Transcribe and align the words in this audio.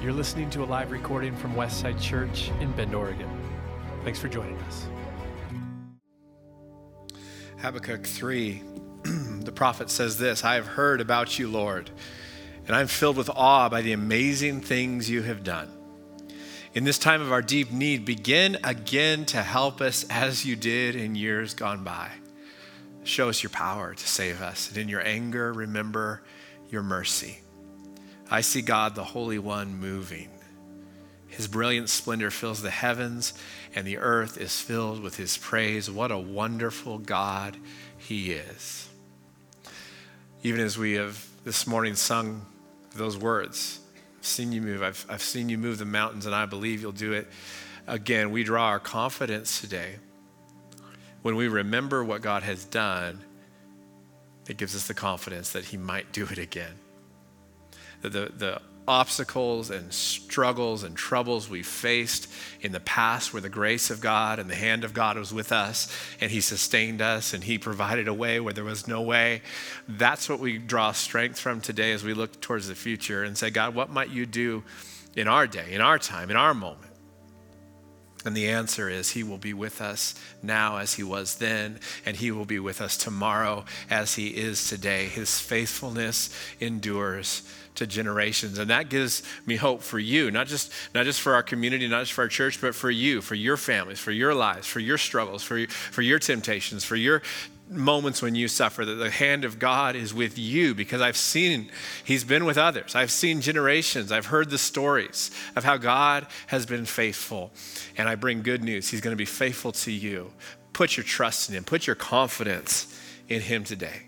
You're 0.00 0.14
listening 0.14 0.48
to 0.50 0.62
a 0.62 0.64
live 0.64 0.92
recording 0.92 1.36
from 1.36 1.54
Westside 1.54 2.00
Church 2.00 2.50
in 2.60 2.72
Bend, 2.72 2.94
Oregon. 2.94 3.28
Thanks 4.02 4.18
for 4.18 4.28
joining 4.28 4.56
us. 4.60 4.86
Habakkuk 7.58 8.06
3, 8.06 8.62
the 9.04 9.52
prophet 9.52 9.90
says 9.90 10.16
this 10.16 10.42
I 10.42 10.54
have 10.54 10.66
heard 10.66 11.02
about 11.02 11.38
you, 11.38 11.50
Lord, 11.50 11.90
and 12.66 12.74
I'm 12.74 12.86
filled 12.86 13.18
with 13.18 13.28
awe 13.28 13.68
by 13.68 13.82
the 13.82 13.92
amazing 13.92 14.62
things 14.62 15.10
you 15.10 15.20
have 15.20 15.44
done. 15.44 15.68
In 16.72 16.84
this 16.84 16.98
time 16.98 17.20
of 17.20 17.30
our 17.30 17.42
deep 17.42 17.70
need, 17.70 18.06
begin 18.06 18.56
again 18.64 19.26
to 19.26 19.42
help 19.42 19.82
us 19.82 20.06
as 20.08 20.46
you 20.46 20.56
did 20.56 20.96
in 20.96 21.14
years 21.14 21.52
gone 21.52 21.84
by. 21.84 22.10
Show 23.04 23.28
us 23.28 23.42
your 23.42 23.50
power 23.50 23.92
to 23.92 24.08
save 24.08 24.40
us, 24.40 24.70
and 24.70 24.78
in 24.78 24.88
your 24.88 25.06
anger, 25.06 25.52
remember 25.52 26.22
your 26.70 26.82
mercy. 26.82 27.40
I 28.30 28.42
see 28.42 28.62
God, 28.62 28.94
the 28.94 29.02
Holy 29.02 29.40
One, 29.40 29.76
moving. 29.76 30.28
His 31.26 31.48
brilliant 31.48 31.88
splendor 31.88 32.30
fills 32.30 32.62
the 32.62 32.70
heavens, 32.70 33.34
and 33.74 33.84
the 33.84 33.98
earth 33.98 34.38
is 34.38 34.60
filled 34.60 35.02
with 35.02 35.16
his 35.16 35.36
praise. 35.36 35.90
What 35.90 36.12
a 36.12 36.18
wonderful 36.18 36.98
God 36.98 37.56
he 37.98 38.32
is. 38.32 38.88
Even 40.44 40.60
as 40.60 40.78
we 40.78 40.94
have 40.94 41.26
this 41.44 41.66
morning 41.66 41.96
sung 41.96 42.46
those 42.94 43.16
words, 43.16 43.80
I've 44.18 44.26
seen 44.26 44.52
you 44.52 44.62
move, 44.62 44.82
I've, 44.82 45.04
I've 45.08 45.22
seen 45.22 45.48
you 45.48 45.58
move 45.58 45.78
the 45.78 45.84
mountains, 45.84 46.24
and 46.24 46.34
I 46.34 46.46
believe 46.46 46.80
you'll 46.80 46.92
do 46.92 47.12
it 47.12 47.26
again. 47.88 48.30
We 48.30 48.44
draw 48.44 48.66
our 48.66 48.80
confidence 48.80 49.60
today. 49.60 49.96
When 51.22 51.34
we 51.34 51.48
remember 51.48 52.04
what 52.04 52.22
God 52.22 52.44
has 52.44 52.64
done, 52.64 53.20
it 54.48 54.56
gives 54.56 54.76
us 54.76 54.86
the 54.86 54.94
confidence 54.94 55.52
that 55.52 55.66
he 55.66 55.76
might 55.76 56.12
do 56.12 56.24
it 56.24 56.38
again 56.38 56.74
the, 58.08 58.32
the 58.36 58.60
obstacles 58.88 59.70
and 59.70 59.92
struggles 59.92 60.82
and 60.82 60.96
troubles 60.96 61.48
we 61.48 61.62
faced 61.62 62.28
in 62.60 62.72
the 62.72 62.80
past 62.80 63.32
where 63.32 63.40
the 63.40 63.48
grace 63.48 63.88
of 63.88 64.00
God 64.00 64.40
and 64.40 64.50
the 64.50 64.54
hand 64.56 64.82
of 64.82 64.92
God 64.92 65.16
was 65.16 65.32
with 65.32 65.52
us 65.52 65.94
and 66.20 66.30
He 66.30 66.40
sustained 66.40 67.00
us 67.00 67.32
and 67.32 67.44
He 67.44 67.56
provided 67.56 68.08
a 68.08 68.14
way 68.14 68.40
where 68.40 68.52
there 68.52 68.64
was 68.64 68.88
no 68.88 69.00
way. 69.00 69.42
That's 69.88 70.28
what 70.28 70.40
we 70.40 70.58
draw 70.58 70.90
strength 70.90 71.38
from 71.38 71.60
today 71.60 71.92
as 71.92 72.02
we 72.02 72.14
look 72.14 72.40
towards 72.40 72.66
the 72.66 72.74
future 72.74 73.22
and 73.22 73.38
say, 73.38 73.50
God, 73.50 73.76
what 73.76 73.90
might 73.90 74.10
you 74.10 74.26
do 74.26 74.64
in 75.14 75.28
our 75.28 75.46
day, 75.46 75.72
in 75.72 75.80
our 75.80 75.98
time, 75.98 76.28
in 76.28 76.36
our 76.36 76.52
moment? 76.52 76.90
And 78.24 78.36
the 78.36 78.48
answer 78.48 78.90
is 78.90 79.10
He 79.10 79.22
will 79.22 79.38
be 79.38 79.54
with 79.54 79.80
us 79.80 80.14
now 80.42 80.76
as 80.76 80.94
He 80.94 81.02
was 81.02 81.36
then, 81.36 81.80
and 82.04 82.16
He 82.16 82.30
will 82.30 82.44
be 82.44 82.58
with 82.58 82.80
us 82.80 82.96
tomorrow 82.96 83.64
as 83.88 84.14
He 84.14 84.28
is 84.28 84.68
today. 84.68 85.06
His 85.06 85.38
faithfulness 85.38 86.28
endures 86.60 87.42
to 87.76 87.86
generations. 87.86 88.58
And 88.58 88.70
that 88.70 88.88
gives 88.88 89.22
me 89.46 89.56
hope 89.56 89.82
for 89.82 89.98
you, 89.98 90.30
not 90.30 90.46
just, 90.46 90.72
not 90.94 91.04
just 91.04 91.20
for 91.20 91.34
our 91.34 91.42
community, 91.42 91.86
not 91.88 92.00
just 92.00 92.12
for 92.12 92.22
our 92.22 92.28
church, 92.28 92.60
but 92.60 92.74
for 92.74 92.90
you, 92.90 93.20
for 93.20 93.34
your 93.34 93.56
families, 93.56 93.98
for 93.98 94.12
your 94.12 94.34
lives, 94.34 94.66
for 94.66 94.80
your 94.80 94.98
struggles, 94.98 95.42
for, 95.42 95.66
for 95.66 96.02
your 96.02 96.18
temptations, 96.18 96.84
for 96.84 96.96
your 96.96 97.22
moments 97.70 98.20
when 98.20 98.34
you 98.34 98.48
suffer, 98.48 98.84
that 98.84 98.94
the 98.94 99.10
hand 99.10 99.44
of 99.44 99.58
God 99.58 99.94
is 99.94 100.12
with 100.12 100.38
you 100.38 100.74
because 100.74 101.00
I've 101.00 101.16
seen 101.16 101.70
He's 102.04 102.24
been 102.24 102.44
with 102.44 102.58
others. 102.58 102.94
I've 102.94 103.12
seen 103.12 103.40
generations. 103.40 104.10
I've 104.12 104.26
heard 104.26 104.50
the 104.50 104.58
stories 104.58 105.30
of 105.56 105.64
how 105.64 105.76
God 105.76 106.26
has 106.48 106.66
been 106.66 106.84
faithful. 106.84 107.52
And 107.96 108.08
I 108.08 108.16
bring 108.16 108.42
good 108.42 108.64
news. 108.64 108.88
He's 108.88 109.00
going 109.00 109.12
to 109.12 109.18
be 109.18 109.24
faithful 109.24 109.72
to 109.72 109.92
you. 109.92 110.32
Put 110.72 110.96
your 110.96 111.04
trust 111.04 111.48
in 111.48 111.54
Him, 111.54 111.64
put 111.64 111.86
your 111.86 111.96
confidence 111.96 113.00
in 113.28 113.40
Him 113.40 113.64
today. 113.64 114.02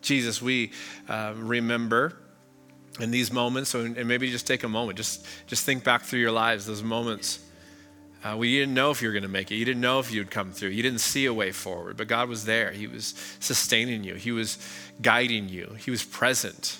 Jesus, 0.00 0.42
we 0.42 0.72
uh, 1.08 1.34
remember 1.36 2.16
in 3.00 3.10
these 3.10 3.32
moments, 3.32 3.74
and 3.74 4.06
maybe 4.06 4.30
just 4.30 4.46
take 4.46 4.64
a 4.64 4.68
moment, 4.68 4.96
just, 4.96 5.26
just 5.46 5.64
think 5.64 5.82
back 5.82 6.02
through 6.02 6.20
your 6.20 6.32
lives, 6.32 6.66
those 6.66 6.82
moments. 6.82 7.38
Uh, 8.22 8.34
well, 8.36 8.44
you 8.44 8.60
didn't 8.60 8.74
know 8.74 8.90
if 8.90 9.02
you 9.02 9.08
were 9.08 9.12
going 9.12 9.22
to 9.22 9.28
make 9.28 9.50
it. 9.50 9.56
You 9.56 9.64
didn't 9.64 9.80
know 9.80 9.98
if 9.98 10.12
you'd 10.12 10.30
come 10.30 10.52
through. 10.52 10.68
You 10.68 10.82
didn't 10.82 11.00
see 11.00 11.26
a 11.26 11.34
way 11.34 11.50
forward, 11.50 11.96
but 11.96 12.06
God 12.06 12.28
was 12.28 12.44
there. 12.44 12.70
He 12.70 12.86
was 12.86 13.14
sustaining 13.40 14.04
you, 14.04 14.14
He 14.14 14.32
was 14.32 14.58
guiding 15.00 15.48
you, 15.48 15.74
He 15.78 15.90
was 15.90 16.04
present. 16.04 16.78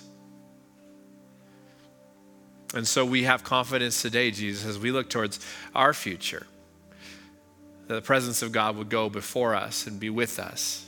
And 2.74 2.88
so 2.88 3.04
we 3.04 3.24
have 3.24 3.44
confidence 3.44 4.00
today, 4.00 4.30
Jesus, 4.30 4.64
as 4.64 4.78
we 4.78 4.92
look 4.92 5.10
towards 5.10 5.40
our 5.74 5.92
future, 5.92 6.46
that 7.86 7.94
the 7.94 8.00
presence 8.00 8.40
of 8.40 8.50
God 8.50 8.76
would 8.76 8.88
go 8.88 9.10
before 9.10 9.54
us 9.54 9.86
and 9.86 10.00
be 10.00 10.08
with 10.08 10.38
us, 10.38 10.86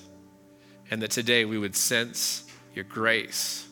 and 0.91 1.03
that 1.03 1.11
today 1.11 1.45
we 1.45 1.59
would 1.59 1.77
sense 1.77 2.45
your 2.75 2.85
grace 2.85 3.67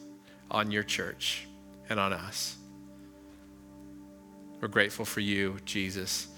on 0.52 0.70
your 0.70 0.84
church 0.84 1.48
and 1.88 1.98
on 1.98 2.12
us. 2.12 2.56
We're 4.60 4.68
grateful 4.68 5.04
for 5.04 5.18
you, 5.18 5.56
Jesus, 5.64 6.28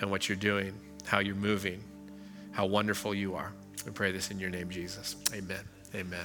and 0.00 0.10
what 0.10 0.28
you're 0.28 0.36
doing, 0.36 0.72
how 1.04 1.18
you're 1.18 1.34
moving, 1.34 1.84
how 2.52 2.64
wonderful 2.64 3.14
you 3.14 3.34
are. 3.34 3.52
We 3.84 3.92
pray 3.92 4.10
this 4.12 4.30
in 4.30 4.38
your 4.38 4.48
name, 4.48 4.70
Jesus. 4.70 5.16
Amen. 5.34 5.60
Amen. 5.94 6.24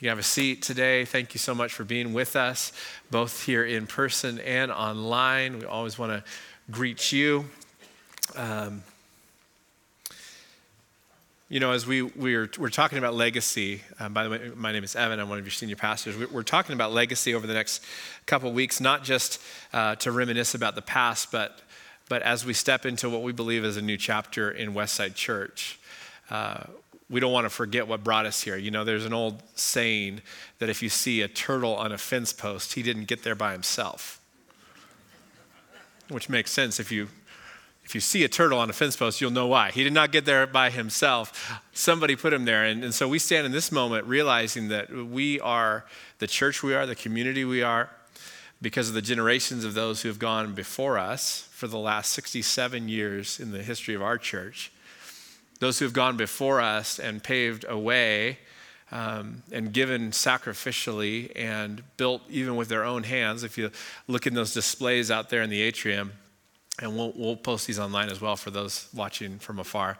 You 0.00 0.10
have 0.10 0.18
a 0.18 0.24
seat 0.24 0.60
today. 0.60 1.06
Thank 1.06 1.32
you 1.32 1.38
so 1.38 1.54
much 1.54 1.72
for 1.72 1.84
being 1.84 2.12
with 2.12 2.36
us, 2.36 2.72
both 3.10 3.44
here 3.44 3.64
in 3.64 3.86
person 3.86 4.38
and 4.40 4.70
online. 4.70 5.60
We 5.60 5.64
always 5.64 5.98
want 5.98 6.12
to 6.12 6.30
greet 6.70 7.12
you. 7.12 7.46
Um, 8.36 8.82
you 11.54 11.60
know, 11.60 11.70
as 11.70 11.86
we, 11.86 12.02
we're, 12.02 12.50
we're 12.58 12.68
talking 12.68 12.98
about 12.98 13.14
legacy, 13.14 13.80
um, 14.00 14.12
by 14.12 14.24
the 14.24 14.30
way, 14.30 14.50
my 14.56 14.72
name 14.72 14.82
is 14.82 14.96
Evan, 14.96 15.20
I'm 15.20 15.28
one 15.28 15.38
of 15.38 15.44
your 15.44 15.52
senior 15.52 15.76
pastors. 15.76 16.16
We're 16.32 16.42
talking 16.42 16.74
about 16.74 16.92
legacy 16.92 17.32
over 17.32 17.46
the 17.46 17.54
next 17.54 17.84
couple 18.26 18.52
weeks, 18.52 18.80
not 18.80 19.04
just 19.04 19.40
uh, 19.72 19.94
to 19.94 20.10
reminisce 20.10 20.56
about 20.56 20.74
the 20.74 20.82
past, 20.82 21.30
but, 21.30 21.60
but 22.08 22.22
as 22.22 22.44
we 22.44 22.54
step 22.54 22.84
into 22.84 23.08
what 23.08 23.22
we 23.22 23.30
believe 23.30 23.64
is 23.64 23.76
a 23.76 23.82
new 23.82 23.96
chapter 23.96 24.50
in 24.50 24.74
Westside 24.74 25.14
Church. 25.14 25.78
Uh, 26.28 26.64
we 27.08 27.20
don't 27.20 27.30
want 27.30 27.44
to 27.44 27.50
forget 27.50 27.86
what 27.86 28.02
brought 28.02 28.26
us 28.26 28.42
here. 28.42 28.56
You 28.56 28.72
know, 28.72 28.82
there's 28.82 29.06
an 29.06 29.14
old 29.14 29.40
saying 29.54 30.22
that 30.58 30.68
if 30.68 30.82
you 30.82 30.88
see 30.88 31.22
a 31.22 31.28
turtle 31.28 31.76
on 31.76 31.92
a 31.92 31.98
fence 31.98 32.32
post, 32.32 32.72
he 32.72 32.82
didn't 32.82 33.04
get 33.04 33.22
there 33.22 33.36
by 33.36 33.52
himself. 33.52 34.20
Which 36.08 36.28
makes 36.28 36.50
sense 36.50 36.80
if 36.80 36.90
you 36.90 37.10
if 37.84 37.94
you 37.94 38.00
see 38.00 38.24
a 38.24 38.28
turtle 38.28 38.58
on 38.58 38.70
a 38.70 38.72
fence 38.72 38.96
post, 38.96 39.20
you'll 39.20 39.30
know 39.30 39.46
why. 39.46 39.70
He 39.70 39.84
did 39.84 39.92
not 39.92 40.10
get 40.10 40.24
there 40.24 40.46
by 40.46 40.70
himself. 40.70 41.52
Somebody 41.72 42.16
put 42.16 42.32
him 42.32 42.46
there. 42.46 42.64
And, 42.64 42.82
and, 42.82 42.94
so 42.94 43.06
we 43.06 43.18
stand 43.18 43.44
in 43.44 43.52
this 43.52 43.70
moment 43.70 44.06
realizing 44.06 44.68
that 44.68 44.90
we 44.90 45.38
are 45.40 45.84
the 46.18 46.26
church 46.26 46.62
we 46.62 46.74
are, 46.74 46.86
the 46.86 46.94
community 46.94 47.44
we 47.44 47.62
are, 47.62 47.90
because 48.62 48.88
of 48.88 48.94
the 48.94 49.02
generations 49.02 49.64
of 49.64 49.74
those 49.74 50.00
who 50.00 50.08
have 50.08 50.18
gone 50.18 50.54
before 50.54 50.98
us 50.98 51.46
for 51.52 51.66
the 51.66 51.78
last 51.78 52.12
67 52.12 52.88
years 52.88 53.38
in 53.38 53.52
the 53.52 53.62
history 53.62 53.94
of 53.94 54.00
our 54.00 54.16
church. 54.16 54.72
Those 55.60 55.78
who 55.78 55.84
have 55.84 55.92
gone 55.92 56.16
before 56.16 56.62
us 56.62 56.98
and 56.98 57.22
paved 57.22 57.66
a 57.68 57.78
way 57.78 58.38
um, 58.90 59.42
and 59.52 59.72
given 59.72 60.10
sacrificially 60.10 61.32
and 61.36 61.82
built 61.96 62.22
even 62.30 62.56
with 62.56 62.68
their 62.68 62.84
own 62.84 63.02
hands. 63.02 63.42
If 63.42 63.58
you 63.58 63.70
look 64.08 64.26
in 64.26 64.34
those 64.34 64.54
displays 64.54 65.10
out 65.10 65.28
there 65.28 65.42
in 65.42 65.50
the 65.50 65.60
atrium, 65.60 66.12
and 66.80 66.96
we'll, 66.96 67.12
we'll 67.14 67.36
post 67.36 67.66
these 67.66 67.78
online 67.78 68.10
as 68.10 68.20
well 68.20 68.36
for 68.36 68.50
those 68.50 68.88
watching 68.94 69.38
from 69.38 69.58
afar. 69.58 69.98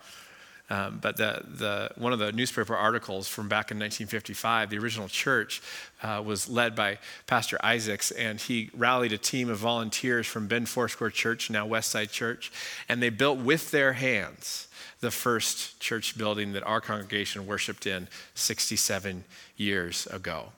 Um, 0.71 0.99
but 1.03 1.19
the, 1.19 1.43
the, 1.47 1.91
one 1.97 2.15
of 2.15 2.19
the 2.19 2.33
newspaper 2.33 2.75
articles 2.75 3.29
from 3.29 3.49
back 3.49 3.71
in 3.71 3.79
1955, 3.79 4.71
the 4.71 4.79
original 4.79 5.09
church 5.09 5.61
uh, 6.03 6.23
was 6.25 6.49
led 6.49 6.75
by 6.75 6.99
Pastor 7.27 7.59
Isaacs, 7.62 8.11
and 8.11 8.41
he 8.41 8.71
rallied 8.75 9.12
a 9.12 9.19
team 9.19 9.51
of 9.51 9.59
volunteers 9.59 10.27
from 10.27 10.47
Bend 10.47 10.71
Foursquare 10.71 11.11
Church, 11.11 11.51
now 11.51 11.69
Westside 11.69 12.11
Church, 12.11 12.51
and 12.89 13.03
they 13.03 13.11
built 13.11 13.41
with 13.41 13.73
their 13.73 13.93
hands 13.93 14.69
the 15.01 15.11
first 15.11 15.79
church 15.81 16.17
building 16.17 16.53
that 16.55 16.62
our 16.62 16.81
congregation 16.81 17.47
worshiped 17.47 17.87
in 17.87 18.09
67 18.35 19.25
years 19.59 20.06
ago 20.06 20.53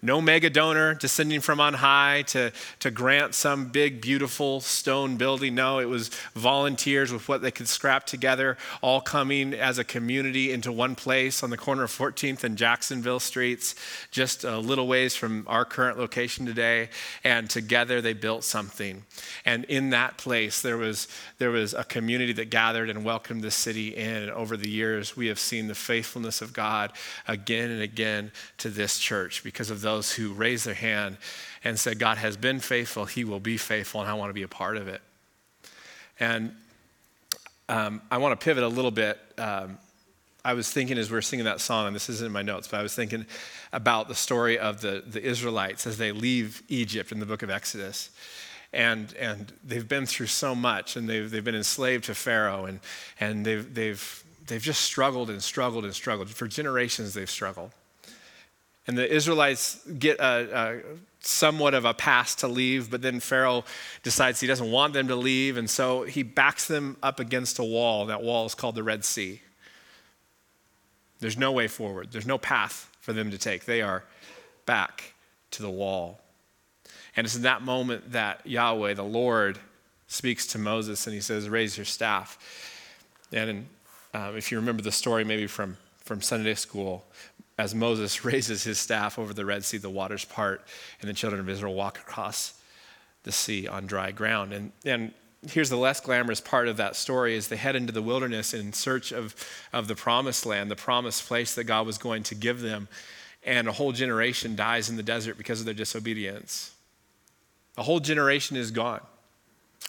no 0.00 0.20
mega 0.20 0.48
donor 0.48 0.94
descending 0.94 1.40
from 1.40 1.60
on 1.60 1.74
high 1.74 2.22
to, 2.28 2.52
to 2.80 2.90
grant 2.90 3.34
some 3.34 3.66
big, 3.66 4.00
beautiful 4.00 4.60
stone 4.60 5.16
building. 5.16 5.54
No, 5.54 5.78
it 5.78 5.88
was 5.88 6.08
volunteers 6.34 7.12
with 7.12 7.28
what 7.28 7.42
they 7.42 7.50
could 7.50 7.68
scrap 7.68 8.06
together, 8.06 8.56
all 8.80 9.00
coming 9.00 9.52
as 9.52 9.78
a 9.78 9.84
community 9.84 10.52
into 10.52 10.72
one 10.72 10.94
place 10.94 11.42
on 11.42 11.50
the 11.50 11.56
corner 11.56 11.82
of 11.82 11.90
14th 11.90 12.44
and 12.44 12.56
Jacksonville 12.56 13.20
Streets, 13.20 13.74
just 14.10 14.44
a 14.44 14.58
little 14.58 14.86
ways 14.86 15.14
from 15.14 15.44
our 15.46 15.64
current 15.64 15.98
location 15.98 16.46
today. 16.46 16.88
And 17.24 17.50
together 17.50 18.00
they 18.00 18.14
built 18.14 18.44
something. 18.44 19.04
And 19.44 19.64
in 19.64 19.90
that 19.90 20.16
place, 20.16 20.62
there 20.62 20.78
was, 20.78 21.08
there 21.38 21.50
was 21.50 21.74
a 21.74 21.84
community 21.84 22.32
that 22.34 22.50
gathered 22.50 22.88
and 22.88 23.04
welcomed 23.04 23.42
the 23.42 23.50
city 23.50 23.88
in. 23.88 24.22
And 24.22 24.30
over 24.30 24.56
the 24.56 24.70
years, 24.70 25.16
we 25.16 25.26
have 25.26 25.38
seen 25.38 25.68
the 25.68 25.74
faithfulness 25.74 26.40
of 26.40 26.52
God 26.52 26.92
again 27.28 27.70
and 27.70 27.82
again 27.82 28.32
to 28.58 28.68
this 28.68 28.98
church 28.98 29.44
because 29.44 29.70
of 29.70 29.81
those 29.82 30.12
who 30.12 30.32
raised 30.32 30.66
their 30.66 30.74
hand 30.74 31.18
and 31.64 31.78
said, 31.78 31.98
God 31.98 32.18
has 32.18 32.36
been 32.36 32.60
faithful, 32.60 33.04
He 33.04 33.24
will 33.24 33.40
be 33.40 33.56
faithful, 33.56 34.00
and 34.00 34.10
I 34.10 34.14
want 34.14 34.30
to 34.30 34.34
be 34.34 34.42
a 34.42 34.48
part 34.48 34.76
of 34.76 34.88
it. 34.88 35.00
And 36.18 36.52
um, 37.68 38.00
I 38.10 38.18
want 38.18 38.38
to 38.38 38.44
pivot 38.44 38.64
a 38.64 38.68
little 38.68 38.90
bit. 38.90 39.18
Um, 39.38 39.78
I 40.44 40.54
was 40.54 40.70
thinking 40.70 40.98
as 40.98 41.10
we 41.10 41.14
were 41.14 41.22
singing 41.22 41.44
that 41.44 41.60
song, 41.60 41.86
and 41.86 41.94
this 41.94 42.08
isn't 42.08 42.26
in 42.26 42.32
my 42.32 42.42
notes, 42.42 42.66
but 42.66 42.80
I 42.80 42.82
was 42.82 42.94
thinking 42.94 43.26
about 43.72 44.08
the 44.08 44.14
story 44.14 44.58
of 44.58 44.80
the, 44.80 45.02
the 45.06 45.22
Israelites 45.22 45.86
as 45.86 45.98
they 45.98 46.10
leave 46.12 46.62
Egypt 46.68 47.12
in 47.12 47.20
the 47.20 47.26
book 47.26 47.42
of 47.42 47.50
Exodus. 47.50 48.10
and, 48.72 49.14
and 49.14 49.52
they've 49.64 49.88
been 49.88 50.06
through 50.06 50.26
so 50.26 50.54
much, 50.54 50.96
and 50.96 51.08
they've, 51.08 51.30
they've 51.30 51.44
been 51.44 51.54
enslaved 51.54 52.04
to 52.04 52.14
Pharaoh, 52.14 52.64
and, 52.64 52.80
and 53.20 53.44
they've, 53.44 53.74
they've, 53.74 54.24
they've 54.46 54.62
just 54.62 54.80
struggled 54.80 55.28
and 55.28 55.42
struggled 55.42 55.84
and 55.84 55.94
struggled. 55.94 56.30
For 56.30 56.48
generations, 56.48 57.14
they've 57.14 57.30
struggled. 57.30 57.72
And 58.86 58.98
the 58.98 59.10
Israelites 59.12 59.80
get 59.98 60.18
a, 60.18 60.58
a, 60.58 60.80
somewhat 61.20 61.74
of 61.74 61.84
a 61.84 61.94
pass 61.94 62.34
to 62.36 62.48
leave, 62.48 62.90
but 62.90 63.02
then 63.02 63.20
Pharaoh 63.20 63.64
decides 64.02 64.40
he 64.40 64.46
doesn't 64.46 64.70
want 64.70 64.92
them 64.92 65.08
to 65.08 65.16
leave, 65.16 65.56
and 65.56 65.70
so 65.70 66.02
he 66.02 66.22
backs 66.22 66.66
them 66.66 66.96
up 67.02 67.20
against 67.20 67.58
a 67.58 67.64
wall. 67.64 68.06
That 68.06 68.22
wall 68.22 68.44
is 68.46 68.54
called 68.54 68.74
the 68.74 68.82
Red 68.82 69.04
Sea. 69.04 69.40
There's 71.20 71.38
no 71.38 71.52
way 71.52 71.68
forward, 71.68 72.10
there's 72.10 72.26
no 72.26 72.38
path 72.38 72.90
for 73.00 73.12
them 73.12 73.30
to 73.30 73.38
take. 73.38 73.64
They 73.64 73.82
are 73.82 74.02
back 74.66 75.14
to 75.52 75.62
the 75.62 75.70
wall. 75.70 76.20
And 77.14 77.24
it's 77.24 77.36
in 77.36 77.42
that 77.42 77.62
moment 77.62 78.12
that 78.12 78.46
Yahweh, 78.46 78.94
the 78.94 79.04
Lord, 79.04 79.58
speaks 80.06 80.46
to 80.48 80.58
Moses 80.58 81.06
and 81.06 81.14
he 81.14 81.20
says, 81.20 81.48
Raise 81.48 81.76
your 81.76 81.84
staff. 81.84 82.38
And 83.32 83.66
um, 84.14 84.36
if 84.36 84.50
you 84.50 84.58
remember 84.58 84.82
the 84.82 84.92
story 84.92 85.24
maybe 85.24 85.46
from, 85.46 85.76
from 85.98 86.20
Sunday 86.20 86.54
school, 86.54 87.04
as 87.62 87.76
Moses 87.76 88.24
raises 88.24 88.64
his 88.64 88.78
staff 88.78 89.18
over 89.18 89.32
the 89.32 89.44
Red 89.44 89.64
Sea, 89.64 89.78
the 89.78 89.88
waters 89.88 90.24
part, 90.24 90.62
and 91.00 91.08
the 91.08 91.14
children 91.14 91.40
of 91.40 91.48
Israel 91.48 91.74
walk 91.74 91.98
across 91.98 92.54
the 93.22 93.32
sea 93.32 93.68
on 93.68 93.86
dry 93.86 94.10
ground. 94.10 94.52
And, 94.52 94.72
and 94.84 95.14
here's 95.48 95.70
the 95.70 95.76
less 95.76 96.00
glamorous 96.00 96.40
part 96.40 96.66
of 96.66 96.76
that 96.78 96.96
story 96.96 97.36
is 97.36 97.46
they 97.46 97.56
head 97.56 97.76
into 97.76 97.92
the 97.92 98.02
wilderness 98.02 98.52
in 98.52 98.72
search 98.72 99.12
of, 99.12 99.36
of 99.72 99.86
the 99.86 99.94
promised 99.94 100.44
land, 100.44 100.70
the 100.72 100.76
promised 100.76 101.26
place 101.26 101.54
that 101.54 101.64
God 101.64 101.86
was 101.86 101.98
going 101.98 102.24
to 102.24 102.34
give 102.34 102.60
them. 102.60 102.88
And 103.44 103.68
a 103.68 103.72
whole 103.72 103.92
generation 103.92 104.56
dies 104.56 104.90
in 104.90 104.96
the 104.96 105.02
desert 105.02 105.38
because 105.38 105.60
of 105.60 105.66
their 105.66 105.74
disobedience. 105.74 106.72
A 107.76 107.82
whole 107.84 108.00
generation 108.00 108.56
is 108.56 108.72
gone. 108.72 109.00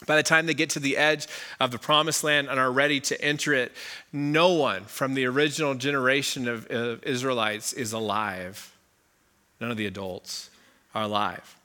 By 0.06 0.16
the 0.16 0.22
time 0.22 0.46
they 0.46 0.54
get 0.54 0.70
to 0.70 0.80
the 0.80 0.96
edge 0.96 1.26
of 1.60 1.70
the 1.70 1.78
promised 1.78 2.24
land 2.24 2.48
and 2.48 2.58
are 2.58 2.70
ready 2.70 3.00
to 3.00 3.20
enter 3.20 3.54
it, 3.54 3.72
no 4.12 4.52
one 4.52 4.84
from 4.84 5.14
the 5.14 5.24
original 5.26 5.74
generation 5.74 6.48
of, 6.48 6.66
of 6.66 7.02
Israelites 7.04 7.72
is 7.72 7.92
alive. 7.92 8.72
None 9.60 9.70
of 9.70 9.76
the 9.76 9.86
adults 9.86 10.50
are 10.94 11.04
alive. 11.04 11.56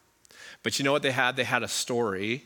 But 0.63 0.77
you 0.77 0.85
know 0.85 0.91
what 0.91 1.01
they 1.01 1.11
had? 1.11 1.35
They 1.35 1.43
had 1.43 1.63
a 1.63 1.67
story 1.67 2.45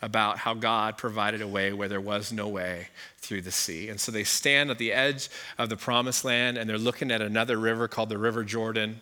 about 0.00 0.38
how 0.38 0.54
God 0.54 0.96
provided 0.96 1.42
a 1.42 1.48
way 1.48 1.72
where 1.72 1.88
there 1.88 2.00
was 2.00 2.32
no 2.32 2.48
way 2.48 2.88
through 3.18 3.42
the 3.42 3.50
sea. 3.50 3.88
And 3.88 4.00
so 4.00 4.12
they 4.12 4.24
stand 4.24 4.70
at 4.70 4.78
the 4.78 4.92
edge 4.92 5.28
of 5.58 5.68
the 5.68 5.76
promised 5.76 6.24
land 6.24 6.56
and 6.56 6.70
they're 6.70 6.78
looking 6.78 7.10
at 7.10 7.20
another 7.20 7.56
river 7.56 7.88
called 7.88 8.08
the 8.08 8.18
River 8.18 8.44
Jordan. 8.44 9.00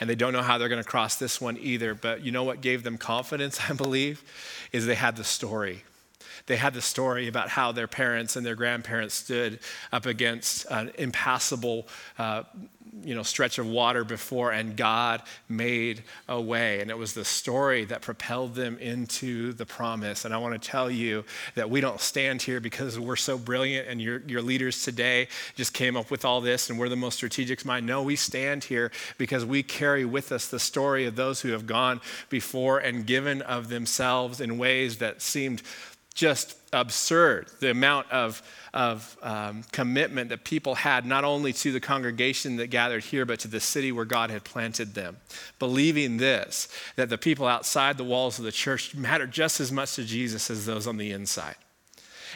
And 0.00 0.08
they 0.08 0.14
don't 0.14 0.32
know 0.32 0.42
how 0.42 0.58
they're 0.58 0.68
going 0.68 0.82
to 0.82 0.88
cross 0.88 1.16
this 1.16 1.40
one 1.40 1.56
either. 1.60 1.94
But 1.94 2.22
you 2.24 2.30
know 2.30 2.44
what 2.44 2.60
gave 2.60 2.82
them 2.82 2.98
confidence, 2.98 3.60
I 3.70 3.72
believe, 3.72 4.22
is 4.72 4.86
they 4.86 4.94
had 4.94 5.16
the 5.16 5.24
story. 5.24 5.82
They 6.46 6.56
had 6.56 6.74
the 6.74 6.82
story 6.82 7.28
about 7.28 7.48
how 7.48 7.72
their 7.72 7.88
parents 7.88 8.36
and 8.36 8.44
their 8.44 8.54
grandparents 8.54 9.14
stood 9.14 9.60
up 9.92 10.06
against 10.06 10.66
an 10.70 10.92
impassable 10.98 11.88
uh, 12.18 12.44
you 13.04 13.14
know, 13.14 13.22
stretch 13.22 13.58
of 13.58 13.66
water 13.66 14.04
before, 14.04 14.52
and 14.52 14.76
God 14.76 15.22
made 15.48 16.02
a 16.28 16.40
way. 16.40 16.80
And 16.80 16.90
it 16.90 16.98
was 16.98 17.12
the 17.12 17.24
story 17.24 17.84
that 17.86 18.02
propelled 18.02 18.54
them 18.54 18.78
into 18.78 19.52
the 19.52 19.66
promise. 19.66 20.24
And 20.24 20.34
I 20.34 20.38
want 20.38 20.60
to 20.60 20.68
tell 20.68 20.90
you 20.90 21.24
that 21.54 21.70
we 21.70 21.80
don't 21.80 22.00
stand 22.00 22.42
here 22.42 22.60
because 22.60 22.98
we're 22.98 23.16
so 23.16 23.38
brilliant 23.38 23.88
and 23.88 24.00
your, 24.00 24.20
your 24.26 24.42
leaders 24.42 24.82
today 24.82 25.28
just 25.54 25.72
came 25.72 25.96
up 25.96 26.10
with 26.10 26.24
all 26.24 26.40
this 26.40 26.70
and 26.70 26.78
we're 26.78 26.88
the 26.88 26.96
most 26.96 27.16
strategic 27.16 27.64
mind. 27.64 27.86
No, 27.86 28.02
we 28.02 28.16
stand 28.16 28.64
here 28.64 28.90
because 29.16 29.44
we 29.44 29.62
carry 29.62 30.04
with 30.04 30.32
us 30.32 30.48
the 30.48 30.58
story 30.58 31.06
of 31.06 31.16
those 31.16 31.40
who 31.40 31.52
have 31.52 31.66
gone 31.66 32.00
before 32.28 32.78
and 32.78 33.06
given 33.06 33.42
of 33.42 33.68
themselves 33.68 34.40
in 34.40 34.58
ways 34.58 34.98
that 34.98 35.22
seemed 35.22 35.62
just 36.18 36.56
absurd. 36.72 37.46
The 37.60 37.70
amount 37.70 38.10
of, 38.10 38.42
of 38.74 39.16
um, 39.22 39.62
commitment 39.70 40.30
that 40.30 40.42
people 40.42 40.74
had, 40.74 41.06
not 41.06 41.22
only 41.22 41.52
to 41.52 41.70
the 41.70 41.78
congregation 41.78 42.56
that 42.56 42.66
gathered 42.66 43.04
here, 43.04 43.24
but 43.24 43.38
to 43.40 43.48
the 43.48 43.60
city 43.60 43.92
where 43.92 44.04
God 44.04 44.28
had 44.28 44.42
planted 44.42 44.94
them. 44.94 45.18
Believing 45.60 46.16
this, 46.16 46.66
that 46.96 47.08
the 47.08 47.18
people 47.18 47.46
outside 47.46 47.98
the 47.98 48.04
walls 48.04 48.36
of 48.40 48.44
the 48.44 48.50
church 48.50 48.96
mattered 48.96 49.30
just 49.30 49.60
as 49.60 49.70
much 49.70 49.94
to 49.94 50.02
Jesus 50.02 50.50
as 50.50 50.66
those 50.66 50.88
on 50.88 50.96
the 50.96 51.12
inside. 51.12 51.54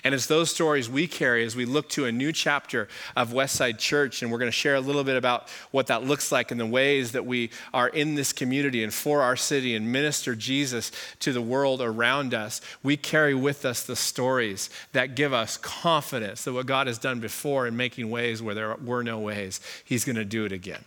And 0.04 0.14
it's 0.14 0.26
those 0.26 0.50
stories 0.50 0.90
we 0.90 1.06
carry 1.06 1.44
as 1.44 1.54
we 1.54 1.64
look 1.64 1.88
to 1.90 2.06
a 2.06 2.12
new 2.12 2.32
chapter 2.32 2.88
of 3.14 3.30
Westside 3.30 3.78
Church. 3.78 4.20
And 4.20 4.32
we're 4.32 4.38
going 4.38 4.50
to 4.50 4.56
share 4.56 4.74
a 4.74 4.80
little 4.80 5.04
bit 5.04 5.16
about 5.16 5.48
what 5.70 5.86
that 5.86 6.02
looks 6.02 6.32
like 6.32 6.50
and 6.50 6.58
the 6.58 6.66
ways 6.66 7.12
that 7.12 7.24
we 7.24 7.50
are 7.72 7.88
in 7.88 8.16
this 8.16 8.32
community 8.32 8.82
and 8.82 8.92
for 8.92 9.22
our 9.22 9.36
city 9.36 9.76
and 9.76 9.92
minister 9.92 10.34
Jesus 10.34 10.90
to 11.20 11.32
the 11.32 11.40
world 11.40 11.80
around 11.80 12.34
us. 12.34 12.60
We 12.82 12.96
carry 12.96 13.34
with 13.34 13.64
us 13.64 13.84
the 13.84 13.94
stories 13.94 14.70
that 14.92 15.14
give 15.14 15.32
us 15.32 15.56
confidence 15.56 16.42
that 16.44 16.52
what 16.52 16.66
God 16.66 16.88
has 16.88 16.98
done 16.98 17.20
before 17.20 17.68
in 17.68 17.76
making 17.76 18.10
ways 18.10 18.42
where 18.42 18.56
there 18.56 18.74
were 18.84 19.04
no 19.04 19.20
ways, 19.20 19.60
He's 19.84 20.04
going 20.04 20.16
to 20.16 20.24
do 20.24 20.44
it 20.44 20.52
again. 20.52 20.84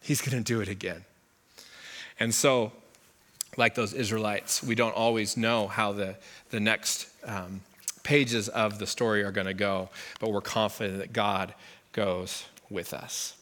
He's 0.00 0.22
going 0.22 0.42
to 0.42 0.44
do 0.44 0.60
it 0.60 0.68
again. 0.68 1.04
And 2.18 2.34
so, 2.34 2.72
like 3.56 3.74
those 3.74 3.92
Israelites, 3.92 4.62
we 4.62 4.74
don't 4.74 4.94
always 4.94 5.36
know 5.36 5.68
how 5.68 5.92
the, 5.92 6.16
the 6.50 6.60
next 6.60 7.08
um, 7.24 7.60
pages 8.04 8.48
of 8.48 8.78
the 8.78 8.86
story 8.86 9.24
are 9.24 9.32
going 9.32 9.48
to 9.48 9.54
go, 9.54 9.88
but 10.20 10.30
we're 10.30 10.40
confident 10.40 10.98
that 10.98 11.12
God 11.12 11.52
goes 11.92 12.44
with 12.70 12.94
us. 12.94 13.34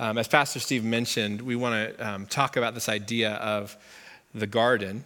Um, 0.00 0.18
as 0.18 0.26
Pastor 0.26 0.58
Steve 0.58 0.82
mentioned, 0.82 1.40
we 1.40 1.54
want 1.54 1.96
to 1.96 2.08
um, 2.08 2.26
talk 2.26 2.56
about 2.56 2.74
this 2.74 2.88
idea 2.88 3.34
of 3.34 3.76
the 4.34 4.46
garden. 4.48 5.04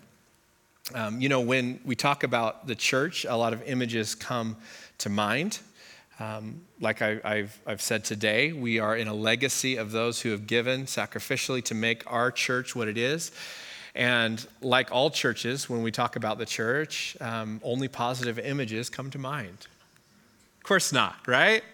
Um, 0.95 1.21
you 1.21 1.29
know, 1.29 1.41
when 1.41 1.81
we 1.85 1.95
talk 1.95 2.23
about 2.23 2.67
the 2.67 2.75
church, 2.75 3.27
a 3.27 3.37
lot 3.37 3.53
of 3.53 3.63
images 3.69 4.15
come 4.15 4.57
to 4.99 5.11
mind. 5.11 5.59
Um, 6.21 6.63
like 6.81 7.03
I, 7.03 7.49
have 7.67 7.83
said 7.83 8.05
today, 8.05 8.53
we 8.53 8.79
are 8.79 8.97
in 8.97 9.09
a 9.09 9.15
legacy 9.15 9.77
of 9.77 9.93
those 9.93 10.23
who 10.23 10.31
have 10.31 10.47
given 10.47 10.85
sacrificially 10.85 11.63
to 11.65 11.75
make 11.75 12.11
our 12.11 12.31
church 12.33 12.75
what 12.75 12.89
it 12.89 12.97
is. 12.97 13.31
And 13.99 14.47
like 14.63 14.93
all 14.93 15.11
churches, 15.11 15.69
when 15.69 15.83
we 15.83 15.91
talk 15.91 16.15
about 16.15 16.39
the 16.39 16.47
church, 16.47 17.17
um, 17.21 17.61
only 17.65 17.89
positive 17.89 18.39
images 18.39 18.89
come 18.89 19.11
to 19.11 19.19
mind. 19.19 19.67
Of 20.59 20.63
course 20.63 20.93
not, 20.93 21.17
right? 21.27 21.65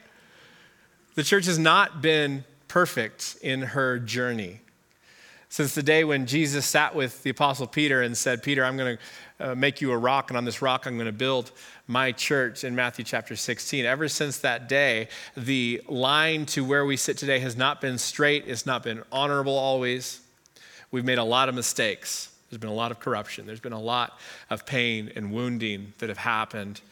The 1.16 1.22
church 1.22 1.44
has 1.44 1.58
not 1.58 2.00
been 2.00 2.44
perfect 2.66 3.36
in 3.42 3.60
her 3.60 3.98
journey. 3.98 4.60
Since 5.50 5.74
the 5.74 5.82
day 5.82 6.02
when 6.02 6.24
Jesus 6.24 6.64
sat 6.64 6.94
with 6.94 7.22
the 7.24 7.30
Apostle 7.30 7.66
Peter 7.66 8.00
and 8.00 8.16
said, 8.16 8.42
Peter, 8.42 8.64
I'm 8.64 8.78
going 8.78 8.96
to 8.96 9.50
uh, 9.50 9.54
make 9.54 9.82
you 9.82 9.92
a 9.92 9.98
rock, 9.98 10.30
and 10.30 10.38
on 10.38 10.46
this 10.46 10.62
rock 10.62 10.86
I'm 10.86 10.94
going 10.94 11.04
to 11.04 11.12
build 11.12 11.52
my 11.86 12.10
church 12.10 12.64
in 12.64 12.74
Matthew 12.74 13.04
chapter 13.04 13.36
16. 13.36 13.84
Ever 13.84 14.08
since 14.08 14.38
that 14.38 14.66
day, 14.66 15.08
the 15.36 15.82
line 15.88 16.46
to 16.46 16.64
where 16.64 16.86
we 16.86 16.96
sit 16.96 17.18
today 17.18 17.38
has 17.40 17.54
not 17.54 17.82
been 17.82 17.98
straight, 17.98 18.44
it's 18.46 18.64
not 18.64 18.82
been 18.82 19.02
honorable 19.12 19.56
always. 19.58 20.23
We've 20.94 21.04
made 21.04 21.18
a 21.18 21.24
lot 21.24 21.48
of 21.48 21.56
mistakes. 21.56 22.30
There's 22.48 22.60
been 22.60 22.70
a 22.70 22.72
lot 22.72 22.92
of 22.92 23.00
corruption. 23.00 23.46
There's 23.48 23.58
been 23.58 23.72
a 23.72 23.80
lot 23.80 24.16
of 24.48 24.64
pain 24.64 25.10
and 25.16 25.32
wounding 25.32 25.92
that 25.98 26.08
have 26.08 26.18
happened 26.18 26.82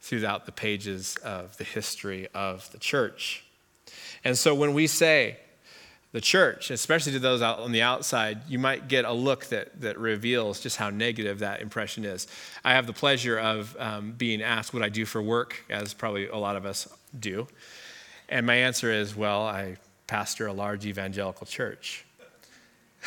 throughout 0.00 0.46
the 0.46 0.52
pages 0.52 1.18
of 1.22 1.58
the 1.58 1.64
history 1.64 2.26
of 2.32 2.72
the 2.72 2.78
church. 2.78 3.44
And 4.24 4.38
so 4.38 4.54
when 4.54 4.72
we 4.72 4.86
say 4.86 5.36
the 6.12 6.22
church, 6.22 6.70
especially 6.70 7.12
to 7.12 7.18
those 7.18 7.42
out 7.42 7.58
on 7.58 7.70
the 7.70 7.82
outside, 7.82 8.40
you 8.48 8.58
might 8.58 8.88
get 8.88 9.04
a 9.04 9.12
look 9.12 9.44
that, 9.48 9.78
that 9.82 9.98
reveals 9.98 10.60
just 10.60 10.78
how 10.78 10.88
negative 10.88 11.40
that 11.40 11.60
impression 11.60 12.06
is. 12.06 12.28
I 12.64 12.72
have 12.72 12.86
the 12.86 12.94
pleasure 12.94 13.38
of 13.38 13.76
um, 13.78 14.12
being 14.12 14.40
asked 14.40 14.72
what 14.72 14.82
I 14.82 14.88
do 14.88 15.04
for 15.04 15.20
work, 15.20 15.66
as 15.68 15.92
probably 15.92 16.28
a 16.28 16.36
lot 16.38 16.56
of 16.56 16.64
us 16.64 16.88
do. 17.18 17.46
And 18.26 18.46
my 18.46 18.54
answer 18.54 18.90
is 18.90 19.14
well, 19.14 19.42
I 19.42 19.76
pastor 20.06 20.46
a 20.46 20.54
large 20.54 20.86
evangelical 20.86 21.46
church. 21.46 22.06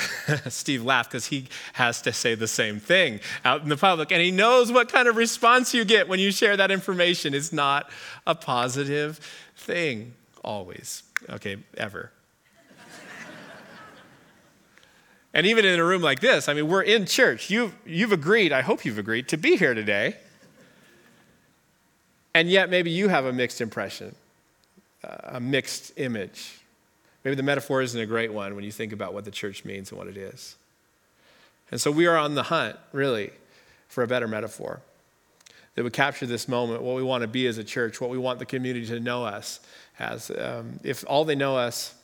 Steve 0.50 0.83
laughed 0.83 1.12
because 1.12 1.27
he 1.27 1.47
has 1.73 2.01
to 2.01 2.13
say 2.13 2.35
the 2.35 2.47
same 2.47 2.79
thing 2.79 3.19
out 3.45 3.62
in 3.62 3.69
the 3.69 3.77
public, 3.77 4.12
and 4.12 4.21
he 4.21 4.31
knows 4.31 4.71
what 4.71 4.91
kind 4.91 5.07
of 5.07 5.15
response 5.15 5.73
you 5.73 5.85
get 5.85 6.07
when 6.07 6.19
you 6.19 6.31
share 6.31 6.57
that 6.57 6.71
information. 6.71 7.33
It's 7.33 7.53
not 7.53 7.89
a 8.25 8.35
positive 8.35 9.19
thing, 9.55 10.13
always. 10.43 11.03
Okay, 11.29 11.57
ever. 11.77 12.12
and 15.33 15.45
even 15.45 15.65
in 15.65 15.79
a 15.79 15.85
room 15.85 16.01
like 16.01 16.19
this, 16.19 16.50
I 16.50 16.53
mean, 16.53 16.67
we're 16.67 16.81
in 16.81 17.05
church. 17.05 17.50
You've, 17.50 17.75
you've 17.85 18.12
agreed, 18.12 18.51
I 18.51 18.62
hope 18.62 18.85
you've 18.85 19.00
agreed, 19.00 19.27
to 19.29 19.38
be 19.38 19.57
here 19.57 19.73
today. 19.73 20.17
And 22.33 22.50
yet, 22.50 22.71
maybe 22.71 22.89
you 22.89 23.09
have 23.09 23.25
a 23.25 23.33
mixed 23.33 23.62
impression, 23.62 24.15
uh, 25.03 25.17
a 25.23 25.39
mixed 25.39 25.93
image. 25.97 26.62
Maybe 27.24 27.36
the 27.36 27.44
metaphor 27.44 27.82
isn't 27.82 28.00
a 28.00 28.06
great 28.06 28.34
one 28.34 28.56
when 28.56 28.63
you 28.63 28.72
think 28.72 28.92
about 28.92 29.13
what 29.13 29.25
the 29.25 29.32
church 29.32 29.63
means 29.63 29.92
and 29.92 29.98
what 29.98 30.08
it 30.08 30.18
is. 30.18 30.56
And 31.72 31.80
so 31.80 31.89
we 31.92 32.06
are 32.06 32.18
on 32.18 32.36
the 32.36 32.44
hunt, 32.44 32.75
really, 32.92 33.32
for 33.88 34.03
a 34.03 34.08
better 34.08 34.27
metaphor 34.27 34.82
that 35.75 35.84
would 35.84 35.94
capture 35.94 36.25
this 36.25 36.48
moment, 36.48 36.82
what 36.82 36.96
we 36.96 37.03
want 37.03 37.22
to 37.22 37.27
be 37.27 37.48
as 37.48 37.58
a 37.58 37.63
church, 37.63 38.00
what 38.00 38.10
we 38.10 38.18
want 38.18 38.39
the 38.39 38.46
community 38.46 38.86
to 38.88 39.00
know 39.00 39.24
us 39.24 39.60
as. 39.98 40.30
Um, 40.32 40.80
if 40.84 41.03
all 41.08 41.25
they 41.25 41.36
know 41.36 41.58
us 41.58 41.96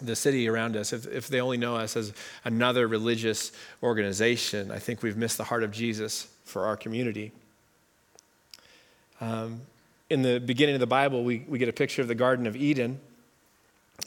the 0.00 0.14
city 0.14 0.48
around 0.48 0.76
us, 0.76 0.92
if, 0.92 1.06
if 1.06 1.28
they 1.28 1.40
only 1.40 1.56
know 1.56 1.74
us 1.74 1.96
as 1.96 2.12
another 2.44 2.86
religious 2.86 3.50
organization, 3.82 4.70
I 4.70 4.78
think 4.78 5.02
we've 5.02 5.16
missed 5.16 5.38
the 5.38 5.44
heart 5.44 5.62
of 5.62 5.72
Jesus 5.72 6.28
for 6.44 6.66
our 6.66 6.76
community. 6.76 7.32
Um, 9.20 9.62
in 10.10 10.22
the 10.22 10.38
beginning 10.38 10.74
of 10.74 10.80
the 10.80 10.86
Bible, 10.86 11.24
we, 11.24 11.44
we 11.48 11.58
get 11.58 11.68
a 11.68 11.72
picture 11.72 12.02
of 12.02 12.08
the 12.08 12.14
Garden 12.14 12.46
of 12.46 12.54
Eden. 12.54 13.00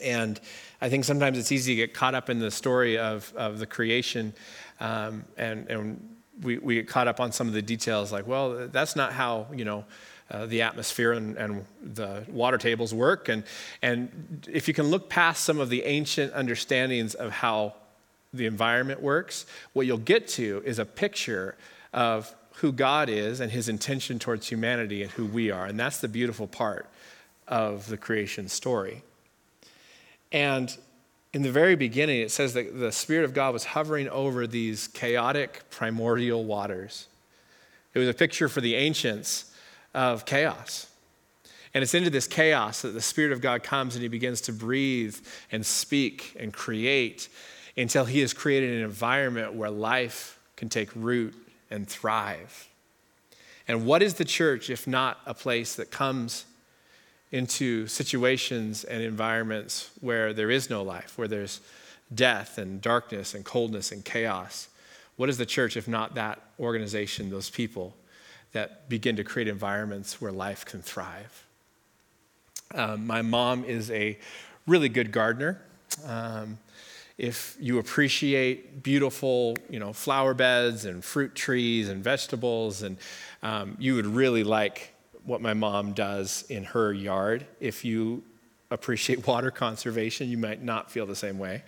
And 0.01 0.39
I 0.81 0.89
think 0.89 1.05
sometimes 1.05 1.37
it's 1.37 1.51
easy 1.51 1.73
to 1.73 1.75
get 1.75 1.93
caught 1.93 2.15
up 2.15 2.29
in 2.29 2.39
the 2.39 2.51
story 2.51 2.97
of, 2.97 3.33
of 3.35 3.59
the 3.59 3.65
creation 3.65 4.33
um, 4.79 5.25
and, 5.37 5.69
and 5.69 6.17
we, 6.41 6.57
we 6.57 6.75
get 6.75 6.87
caught 6.87 7.07
up 7.07 7.19
on 7.19 7.31
some 7.31 7.47
of 7.47 7.53
the 7.53 7.61
details 7.61 8.11
like, 8.11 8.27
well, 8.27 8.67
that's 8.67 8.95
not 8.95 9.13
how, 9.13 9.47
you 9.53 9.65
know, 9.65 9.85
uh, 10.31 10.45
the 10.45 10.61
atmosphere 10.61 11.11
and, 11.13 11.37
and, 11.37 11.65
the 11.81 12.23
water 12.29 12.57
tables 12.57 12.93
work. 12.93 13.29
And, 13.29 13.43
and 13.81 14.47
if 14.49 14.67
you 14.67 14.73
can 14.73 14.85
look 14.85 15.09
past 15.09 15.43
some 15.43 15.59
of 15.59 15.69
the 15.69 15.83
ancient 15.83 16.33
understandings 16.33 17.15
of 17.15 17.31
how 17.31 17.73
the 18.31 18.45
environment 18.45 19.01
works, 19.01 19.47
what 19.73 19.87
you'll 19.87 19.97
get 19.97 20.27
to 20.29 20.61
is 20.65 20.77
a 20.77 20.85
picture 20.85 21.57
of 21.93 22.33
who 22.57 22.71
God 22.71 23.09
is 23.09 23.39
and 23.39 23.51
his 23.51 23.67
intention 23.67 24.19
towards 24.19 24.47
humanity 24.47 25.01
and 25.01 25.11
who 25.11 25.25
we 25.25 25.49
are. 25.49 25.65
And 25.65 25.79
that's 25.79 25.99
the 25.99 26.07
beautiful 26.07 26.45
part 26.45 26.87
of 27.47 27.87
the 27.87 27.97
creation 27.97 28.47
story. 28.49 29.01
And 30.31 30.75
in 31.33 31.41
the 31.41 31.51
very 31.51 31.75
beginning, 31.75 32.21
it 32.21 32.31
says 32.31 32.53
that 32.53 32.79
the 32.79 32.91
Spirit 32.91 33.25
of 33.25 33.33
God 33.33 33.53
was 33.53 33.65
hovering 33.65 34.09
over 34.09 34.47
these 34.47 34.87
chaotic 34.87 35.69
primordial 35.69 36.43
waters. 36.43 37.07
It 37.93 37.99
was 37.99 38.07
a 38.07 38.13
picture 38.13 38.49
for 38.49 38.61
the 38.61 38.75
ancients 38.75 39.51
of 39.93 40.25
chaos. 40.25 40.87
And 41.73 41.83
it's 41.83 41.93
into 41.93 42.09
this 42.09 42.27
chaos 42.27 42.81
that 42.81 42.89
the 42.89 43.01
Spirit 43.01 43.31
of 43.31 43.41
God 43.41 43.61
comes 43.63 43.95
and 43.95 44.01
He 44.01 44.07
begins 44.07 44.41
to 44.41 44.53
breathe 44.53 45.17
and 45.51 45.65
speak 45.65 46.35
and 46.39 46.51
create 46.51 47.29
until 47.77 48.05
He 48.05 48.19
has 48.21 48.33
created 48.33 48.77
an 48.77 48.83
environment 48.83 49.53
where 49.53 49.69
life 49.69 50.39
can 50.55 50.69
take 50.69 50.89
root 50.95 51.35
and 51.69 51.87
thrive. 51.87 52.67
And 53.67 53.85
what 53.85 54.01
is 54.01 54.15
the 54.15 54.25
church 54.25 54.71
if 54.71 54.87
not 54.87 55.19
a 55.27 55.35
place 55.35 55.75
that 55.75 55.91
comes 55.91 56.45
into 57.31 57.87
situations 57.87 58.83
and 58.83 59.03
environments 59.03 59.91
where 60.01 60.33
there 60.33 60.49
is 60.49 60.69
no 60.69 60.81
life, 60.81 61.17
where 61.17 61.27
there's 61.27 61.61
death 62.13 62.57
and 62.57 62.81
darkness 62.81 63.33
and 63.33 63.45
coldness 63.45 63.91
and 63.91 64.03
chaos. 64.03 64.67
What 65.15 65.29
is 65.29 65.37
the 65.37 65.45
church 65.45 65.77
if 65.77 65.87
not 65.87 66.15
that 66.15 66.41
organization, 66.59 67.29
those 67.29 67.49
people 67.49 67.95
that 68.51 68.89
begin 68.89 69.15
to 69.17 69.23
create 69.23 69.47
environments 69.47 70.19
where 70.19 70.31
life 70.31 70.65
can 70.65 70.81
thrive? 70.81 71.45
Um, 72.73 73.05
my 73.05 73.21
mom 73.21 73.63
is 73.63 73.91
a 73.91 74.17
really 74.65 74.89
good 74.89 75.11
gardener. 75.11 75.61
Um, 76.05 76.57
if 77.17 77.57
you 77.59 77.79
appreciate 77.79 78.81
beautiful, 78.81 79.57
you 79.69 79.79
know, 79.79 79.91
flower 79.91 80.33
beds 80.33 80.85
and 80.85 81.03
fruit 81.03 81.35
trees 81.35 81.89
and 81.89 82.03
vegetables, 82.03 82.81
and 82.81 82.97
um, 83.43 83.75
you 83.77 83.95
would 83.95 84.05
really 84.05 84.43
like 84.43 84.93
what 85.25 85.41
my 85.41 85.53
mom 85.53 85.93
does 85.93 86.45
in 86.49 86.63
her 86.65 86.93
yard. 86.93 87.45
If 87.59 87.85
you 87.85 88.23
appreciate 88.71 89.25
water 89.27 89.51
conservation, 89.51 90.29
you 90.29 90.37
might 90.37 90.63
not 90.63 90.91
feel 90.91 91.05
the 91.05 91.15
same 91.15 91.39
way. 91.39 91.63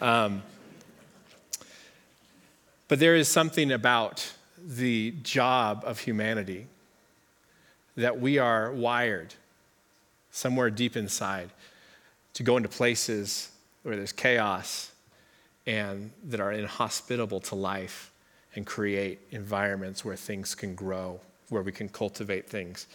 Um, 0.00 0.42
but 2.88 3.00
there 3.00 3.16
is 3.16 3.28
something 3.28 3.72
about 3.72 4.32
the 4.58 5.12
job 5.22 5.82
of 5.84 6.00
humanity 6.00 6.66
that 7.96 8.20
we 8.20 8.38
are 8.38 8.72
wired 8.72 9.34
somewhere 10.30 10.70
deep 10.70 10.96
inside 10.96 11.50
to 12.34 12.42
go 12.42 12.56
into 12.56 12.68
places 12.68 13.50
where 13.82 13.96
there's 13.96 14.12
chaos 14.12 14.92
and 15.66 16.10
that 16.24 16.40
are 16.40 16.52
inhospitable 16.52 17.40
to 17.40 17.54
life 17.54 18.12
and 18.54 18.66
create 18.66 19.18
environments 19.30 20.04
where 20.04 20.16
things 20.16 20.54
can 20.54 20.74
grow 20.74 21.20
where 21.48 21.62
we 21.62 21.72
can 21.72 21.88
cultivate 21.88 22.48
things 22.48 22.86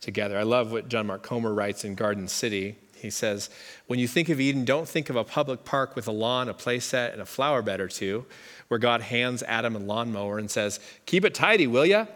together. 0.00 0.38
I 0.38 0.42
love 0.42 0.72
what 0.72 0.88
John 0.88 1.06
Mark 1.06 1.22
Comer 1.22 1.52
writes 1.52 1.84
in 1.84 1.94
Garden 1.94 2.28
City. 2.28 2.76
He 2.94 3.10
says, 3.10 3.50
When 3.86 3.98
you 3.98 4.06
think 4.06 4.28
of 4.28 4.40
Eden, 4.40 4.64
don't 4.64 4.88
think 4.88 5.10
of 5.10 5.16
a 5.16 5.24
public 5.24 5.64
park 5.64 5.96
with 5.96 6.06
a 6.06 6.12
lawn, 6.12 6.48
a 6.48 6.54
playset, 6.54 7.12
and 7.12 7.22
a 7.22 7.26
flower 7.26 7.62
bed 7.62 7.80
or 7.80 7.88
two, 7.88 8.26
where 8.68 8.78
God 8.78 9.02
hands 9.02 9.42
Adam 9.44 9.76
a 9.76 9.78
lawnmower 9.78 10.38
and 10.38 10.50
says, 10.50 10.80
Keep 11.06 11.24
it 11.24 11.34
tidy, 11.34 11.66
will 11.66 11.86
ya? 11.86 12.06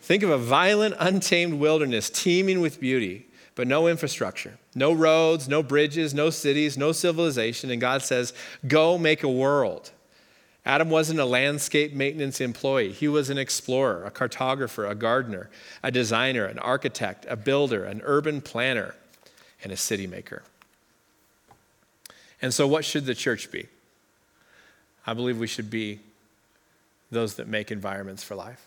Think 0.00 0.22
of 0.22 0.30
a 0.30 0.38
violent, 0.38 0.94
untamed 0.98 1.54
wilderness 1.60 2.10
teeming 2.10 2.60
with 2.60 2.80
beauty, 2.80 3.26
but 3.54 3.66
no 3.66 3.88
infrastructure, 3.88 4.56
no 4.74 4.92
roads, 4.92 5.48
no 5.48 5.62
bridges, 5.62 6.14
no 6.14 6.30
cities, 6.30 6.78
no 6.78 6.92
civilization. 6.92 7.70
And 7.70 7.80
God 7.80 8.02
says, 8.02 8.32
Go 8.66 8.98
make 8.98 9.22
a 9.22 9.28
world 9.28 9.90
Adam 10.68 10.90
wasn't 10.90 11.18
a 11.18 11.24
landscape 11.24 11.94
maintenance 11.94 12.42
employee. 12.42 12.92
He 12.92 13.08
was 13.08 13.30
an 13.30 13.38
explorer, 13.38 14.04
a 14.04 14.10
cartographer, 14.10 14.88
a 14.88 14.94
gardener, 14.94 15.48
a 15.82 15.90
designer, 15.90 16.44
an 16.44 16.58
architect, 16.58 17.24
a 17.26 17.36
builder, 17.36 17.86
an 17.86 18.02
urban 18.04 18.42
planner, 18.42 18.94
and 19.64 19.72
a 19.72 19.78
city 19.78 20.06
maker. 20.06 20.42
And 22.42 22.52
so, 22.52 22.68
what 22.68 22.84
should 22.84 23.06
the 23.06 23.14
church 23.14 23.50
be? 23.50 23.66
I 25.06 25.14
believe 25.14 25.38
we 25.38 25.46
should 25.46 25.70
be 25.70 26.00
those 27.10 27.36
that 27.36 27.48
make 27.48 27.70
environments 27.70 28.22
for 28.22 28.34
life. 28.34 28.66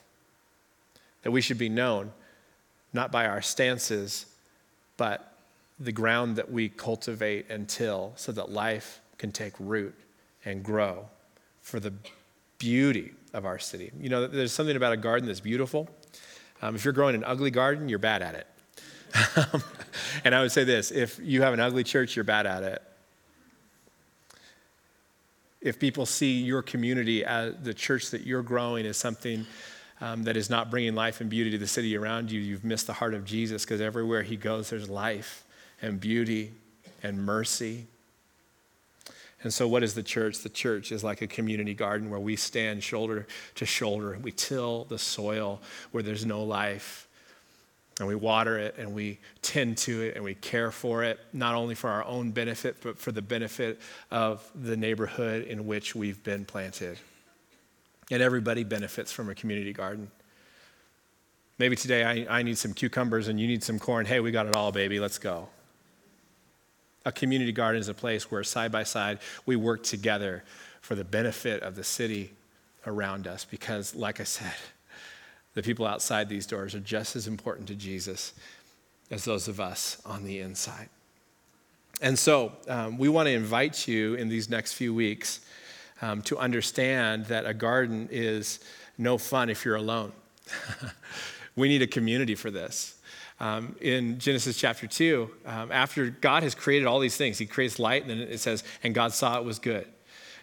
That 1.21 1.29
we 1.29 1.39
should 1.39 1.59
be 1.59 1.69
known 1.69 2.13
not 2.93 3.11
by 3.11 3.27
our 3.27 3.43
stances, 3.43 4.25
but 4.97 5.35
the 5.79 5.91
ground 5.91 6.35
that 6.37 6.51
we 6.51 6.67
cultivate 6.67 7.45
and 7.47 7.69
till 7.69 8.13
so 8.15 8.31
that 8.31 8.51
life 8.51 9.01
can 9.19 9.31
take 9.31 9.53
root 9.59 9.93
and 10.43 10.63
grow 10.63 11.05
for 11.71 11.79
the 11.79 11.93
beauty 12.59 13.13
of 13.33 13.45
our 13.45 13.57
city. 13.57 13.91
You 13.99 14.09
know, 14.09 14.27
there's 14.27 14.51
something 14.51 14.75
about 14.75 14.91
a 14.91 14.97
garden 14.97 15.25
that's 15.25 15.39
beautiful. 15.39 15.89
Um, 16.61 16.75
if 16.75 16.83
you're 16.83 16.93
growing 16.93 17.15
an 17.15 17.23
ugly 17.23 17.49
garden, 17.49 17.87
you're 17.87 17.97
bad 17.97 18.21
at 18.21 18.35
it. 18.35 18.47
and 20.25 20.35
I 20.35 20.41
would 20.41 20.51
say 20.51 20.65
this 20.65 20.91
if 20.91 21.17
you 21.23 21.41
have 21.41 21.53
an 21.53 21.61
ugly 21.61 21.83
church, 21.83 22.15
you're 22.15 22.25
bad 22.25 22.45
at 22.45 22.63
it. 22.63 22.81
If 25.61 25.79
people 25.79 26.05
see 26.05 26.41
your 26.41 26.61
community 26.61 27.23
as 27.23 27.55
the 27.63 27.73
church 27.73 28.11
that 28.11 28.25
you're 28.27 28.43
growing 28.43 28.85
as 28.85 28.97
something 28.97 29.45
um, 30.01 30.23
that 30.23 30.35
is 30.35 30.49
not 30.49 30.69
bringing 30.69 30.93
life 30.93 31.21
and 31.21 31.29
beauty 31.29 31.51
to 31.51 31.57
the 31.57 31.67
city 31.67 31.95
around 31.95 32.31
you, 32.31 32.41
you've 32.41 32.65
missed 32.65 32.87
the 32.87 32.93
heart 32.93 33.13
of 33.13 33.23
Jesus 33.23 33.63
because 33.63 33.79
everywhere 33.79 34.23
he 34.23 34.35
goes, 34.35 34.71
there's 34.71 34.89
life 34.89 35.45
and 35.81 35.99
beauty 35.99 36.51
and 37.01 37.23
mercy 37.23 37.87
and 39.43 39.53
so, 39.53 39.67
what 39.67 39.83
is 39.83 39.95
the 39.95 40.03
church? 40.03 40.39
The 40.39 40.49
church 40.49 40.91
is 40.91 41.03
like 41.03 41.21
a 41.21 41.27
community 41.27 41.73
garden 41.73 42.09
where 42.09 42.19
we 42.19 42.35
stand 42.35 42.83
shoulder 42.83 43.25
to 43.55 43.65
shoulder 43.65 44.17
we 44.21 44.31
till 44.31 44.85
the 44.85 44.99
soil 44.99 45.61
where 45.91 46.03
there's 46.03 46.25
no 46.25 46.43
life. 46.43 47.07
And 47.99 48.07
we 48.07 48.15
water 48.15 48.57
it 48.57 48.75
and 48.77 48.95
we 48.95 49.19
tend 49.41 49.77
to 49.79 50.01
it 50.01 50.15
and 50.15 50.23
we 50.23 50.33
care 50.33 50.71
for 50.71 51.03
it, 51.03 51.19
not 51.33 51.53
only 51.53 51.75
for 51.75 51.89
our 51.89 52.03
own 52.05 52.31
benefit, 52.31 52.77
but 52.81 52.97
for 52.97 53.11
the 53.11 53.21
benefit 53.21 53.79
of 54.09 54.49
the 54.55 54.75
neighborhood 54.75 55.43
in 55.43 55.67
which 55.67 55.93
we've 55.93 56.23
been 56.23 56.45
planted. 56.45 56.97
And 58.09 58.21
everybody 58.21 58.63
benefits 58.63 59.11
from 59.11 59.29
a 59.29 59.35
community 59.35 59.73
garden. 59.73 60.09
Maybe 61.59 61.75
today 61.75 62.25
I, 62.27 62.39
I 62.39 62.43
need 62.43 62.57
some 62.57 62.73
cucumbers 62.73 63.27
and 63.27 63.39
you 63.39 63.45
need 63.45 63.63
some 63.63 63.77
corn. 63.77 64.07
Hey, 64.07 64.19
we 64.19 64.31
got 64.31 64.47
it 64.47 64.55
all, 64.55 64.71
baby. 64.71 64.99
Let's 64.99 65.19
go. 65.19 65.49
A 67.05 67.11
community 67.11 67.51
garden 67.51 67.79
is 67.79 67.87
a 67.87 67.93
place 67.93 68.29
where 68.29 68.43
side 68.43 68.71
by 68.71 68.83
side 68.83 69.19
we 69.45 69.55
work 69.55 69.83
together 69.83 70.43
for 70.81 70.95
the 70.95 71.03
benefit 71.03 71.63
of 71.63 71.75
the 71.75 71.83
city 71.83 72.31
around 72.85 73.27
us 73.27 73.45
because, 73.45 73.95
like 73.95 74.19
I 74.19 74.23
said, 74.23 74.53
the 75.53 75.63
people 75.63 75.85
outside 75.85 76.29
these 76.29 76.45
doors 76.45 76.75
are 76.75 76.79
just 76.79 77.15
as 77.15 77.27
important 77.27 77.67
to 77.69 77.75
Jesus 77.75 78.33
as 79.09 79.25
those 79.25 79.47
of 79.47 79.59
us 79.59 80.01
on 80.05 80.23
the 80.23 80.39
inside. 80.39 80.89
And 82.01 82.17
so, 82.17 82.53
um, 82.67 82.97
we 82.97 83.09
want 83.09 83.27
to 83.27 83.33
invite 83.33 83.87
you 83.87 84.15
in 84.15 84.29
these 84.29 84.49
next 84.49 84.73
few 84.73 84.93
weeks 84.93 85.41
um, 86.01 86.21
to 86.23 86.37
understand 86.37 87.25
that 87.25 87.45
a 87.45 87.53
garden 87.53 88.07
is 88.11 88.59
no 88.97 89.17
fun 89.17 89.49
if 89.49 89.65
you're 89.65 89.75
alone. 89.75 90.11
we 91.55 91.67
need 91.67 91.81
a 91.81 91.87
community 91.87 92.35
for 92.35 92.49
this. 92.49 92.95
Um, 93.41 93.75
in 93.81 94.19
Genesis 94.19 94.55
chapter 94.55 94.85
2, 94.85 95.27
um, 95.47 95.71
after 95.71 96.11
God 96.11 96.43
has 96.43 96.53
created 96.53 96.85
all 96.85 96.99
these 96.99 97.17
things, 97.17 97.39
He 97.39 97.47
creates 97.47 97.79
light, 97.79 98.03
and 98.03 98.11
then 98.11 98.19
it 98.19 98.39
says, 98.39 98.63
and 98.83 98.93
God 98.93 99.13
saw 99.13 99.39
it 99.39 99.43
was 99.43 99.57
good. 99.57 99.87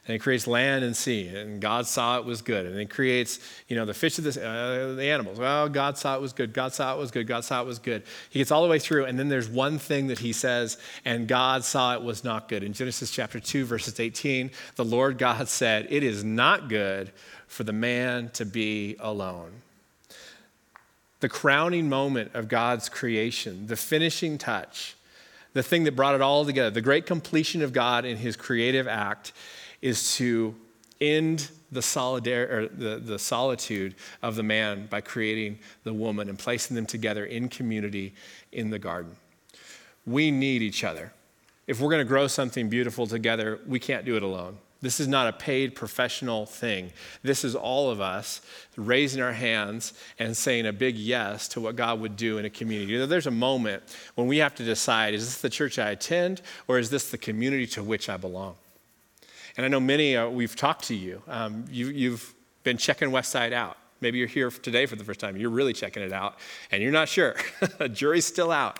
And 0.04 0.14
He 0.14 0.18
creates 0.18 0.48
land 0.48 0.82
and 0.82 0.96
sea, 0.96 1.28
and 1.28 1.60
God 1.60 1.86
saw 1.86 2.18
it 2.18 2.24
was 2.24 2.42
good. 2.42 2.66
And 2.66 2.76
He 2.76 2.86
creates, 2.86 3.38
you 3.68 3.76
know, 3.76 3.84
the 3.84 3.94
fish 3.94 4.18
of 4.18 4.24
the, 4.24 4.30
uh, 4.30 4.96
the 4.96 5.04
animals. 5.04 5.38
Well, 5.38 5.68
God 5.68 5.96
saw 5.96 6.16
it 6.16 6.20
was 6.20 6.32
good. 6.32 6.52
God 6.52 6.74
saw 6.74 6.92
it 6.92 6.98
was 6.98 7.12
good. 7.12 7.28
God 7.28 7.44
saw 7.44 7.62
it 7.62 7.66
was 7.66 7.78
good. 7.78 8.02
He 8.30 8.40
gets 8.40 8.50
all 8.50 8.64
the 8.64 8.68
way 8.68 8.80
through, 8.80 9.04
and 9.04 9.16
then 9.16 9.28
there's 9.28 9.48
one 9.48 9.78
thing 9.78 10.08
that 10.08 10.18
He 10.18 10.32
says, 10.32 10.76
and 11.04 11.28
God 11.28 11.62
saw 11.62 11.94
it 11.94 12.02
was 12.02 12.24
not 12.24 12.48
good. 12.48 12.64
In 12.64 12.72
Genesis 12.72 13.12
chapter 13.12 13.38
2, 13.38 13.64
verses 13.64 14.00
18, 14.00 14.50
the 14.74 14.84
Lord 14.84 15.18
God 15.18 15.46
said, 15.48 15.86
It 15.88 16.02
is 16.02 16.24
not 16.24 16.68
good 16.68 17.12
for 17.46 17.62
the 17.62 17.72
man 17.72 18.30
to 18.30 18.44
be 18.44 18.96
alone 18.98 19.62
the 21.20 21.28
crowning 21.28 21.88
moment 21.88 22.32
of 22.34 22.48
God's 22.48 22.88
creation, 22.88 23.66
the 23.66 23.76
finishing 23.76 24.38
touch, 24.38 24.96
the 25.52 25.62
thing 25.62 25.84
that 25.84 25.96
brought 25.96 26.14
it 26.14 26.20
all 26.20 26.44
together, 26.44 26.70
the 26.70 26.80
great 26.80 27.06
completion 27.06 27.62
of 27.62 27.72
God 27.72 28.04
in 28.04 28.16
his 28.16 28.36
creative 28.36 28.86
act 28.86 29.32
is 29.82 30.14
to 30.16 30.54
end 31.00 31.50
the, 31.70 31.80
solidar- 31.80 32.50
or 32.50 32.68
the, 32.68 32.98
the 32.98 33.18
solitude 33.18 33.94
of 34.22 34.36
the 34.36 34.42
man 34.42 34.86
by 34.86 35.00
creating 35.00 35.58
the 35.84 35.92
woman 35.92 36.28
and 36.28 36.38
placing 36.38 36.74
them 36.74 36.86
together 36.86 37.24
in 37.24 37.48
community 37.48 38.14
in 38.52 38.70
the 38.70 38.78
garden. 38.78 39.16
We 40.06 40.30
need 40.30 40.62
each 40.62 40.84
other. 40.84 41.12
If 41.66 41.80
we're 41.80 41.90
going 41.90 42.04
to 42.04 42.08
grow 42.08 42.26
something 42.26 42.68
beautiful 42.68 43.06
together, 43.06 43.60
we 43.66 43.78
can't 43.78 44.04
do 44.04 44.16
it 44.16 44.22
alone. 44.22 44.56
This 44.80 45.00
is 45.00 45.08
not 45.08 45.26
a 45.26 45.32
paid 45.32 45.74
professional 45.74 46.46
thing. 46.46 46.92
This 47.22 47.44
is 47.44 47.56
all 47.56 47.90
of 47.90 48.00
us 48.00 48.40
raising 48.76 49.20
our 49.20 49.32
hands 49.32 49.92
and 50.20 50.36
saying 50.36 50.66
a 50.66 50.72
big 50.72 50.96
yes 50.96 51.48
to 51.48 51.60
what 51.60 51.74
God 51.74 52.00
would 52.00 52.16
do 52.16 52.38
in 52.38 52.44
a 52.44 52.50
community. 52.50 53.04
There's 53.04 53.26
a 53.26 53.32
moment 53.32 53.82
when 54.14 54.28
we 54.28 54.38
have 54.38 54.54
to 54.56 54.64
decide 54.64 55.14
is 55.14 55.24
this 55.24 55.40
the 55.40 55.50
church 55.50 55.80
I 55.80 55.90
attend 55.90 56.42
or 56.68 56.78
is 56.78 56.90
this 56.90 57.10
the 57.10 57.18
community 57.18 57.66
to 57.68 57.82
which 57.82 58.08
I 58.08 58.16
belong? 58.16 58.54
And 59.56 59.64
I 59.64 59.68
know 59.68 59.80
many, 59.80 60.16
uh, 60.16 60.28
we've 60.28 60.54
talked 60.54 60.84
to 60.84 60.94
you. 60.94 61.22
Um, 61.26 61.64
you. 61.68 61.88
You've 61.88 62.32
been 62.62 62.76
checking 62.76 63.10
Westside 63.10 63.52
out. 63.52 63.76
Maybe 64.00 64.18
you're 64.18 64.28
here 64.28 64.50
today 64.50 64.86
for 64.86 64.94
the 64.94 65.02
first 65.02 65.18
time. 65.18 65.36
You're 65.36 65.50
really 65.50 65.72
checking 65.72 66.04
it 66.04 66.12
out 66.12 66.38
and 66.70 66.80
you're 66.80 66.92
not 66.92 67.08
sure. 67.08 67.34
Jury's 67.92 68.26
still 68.26 68.52
out. 68.52 68.78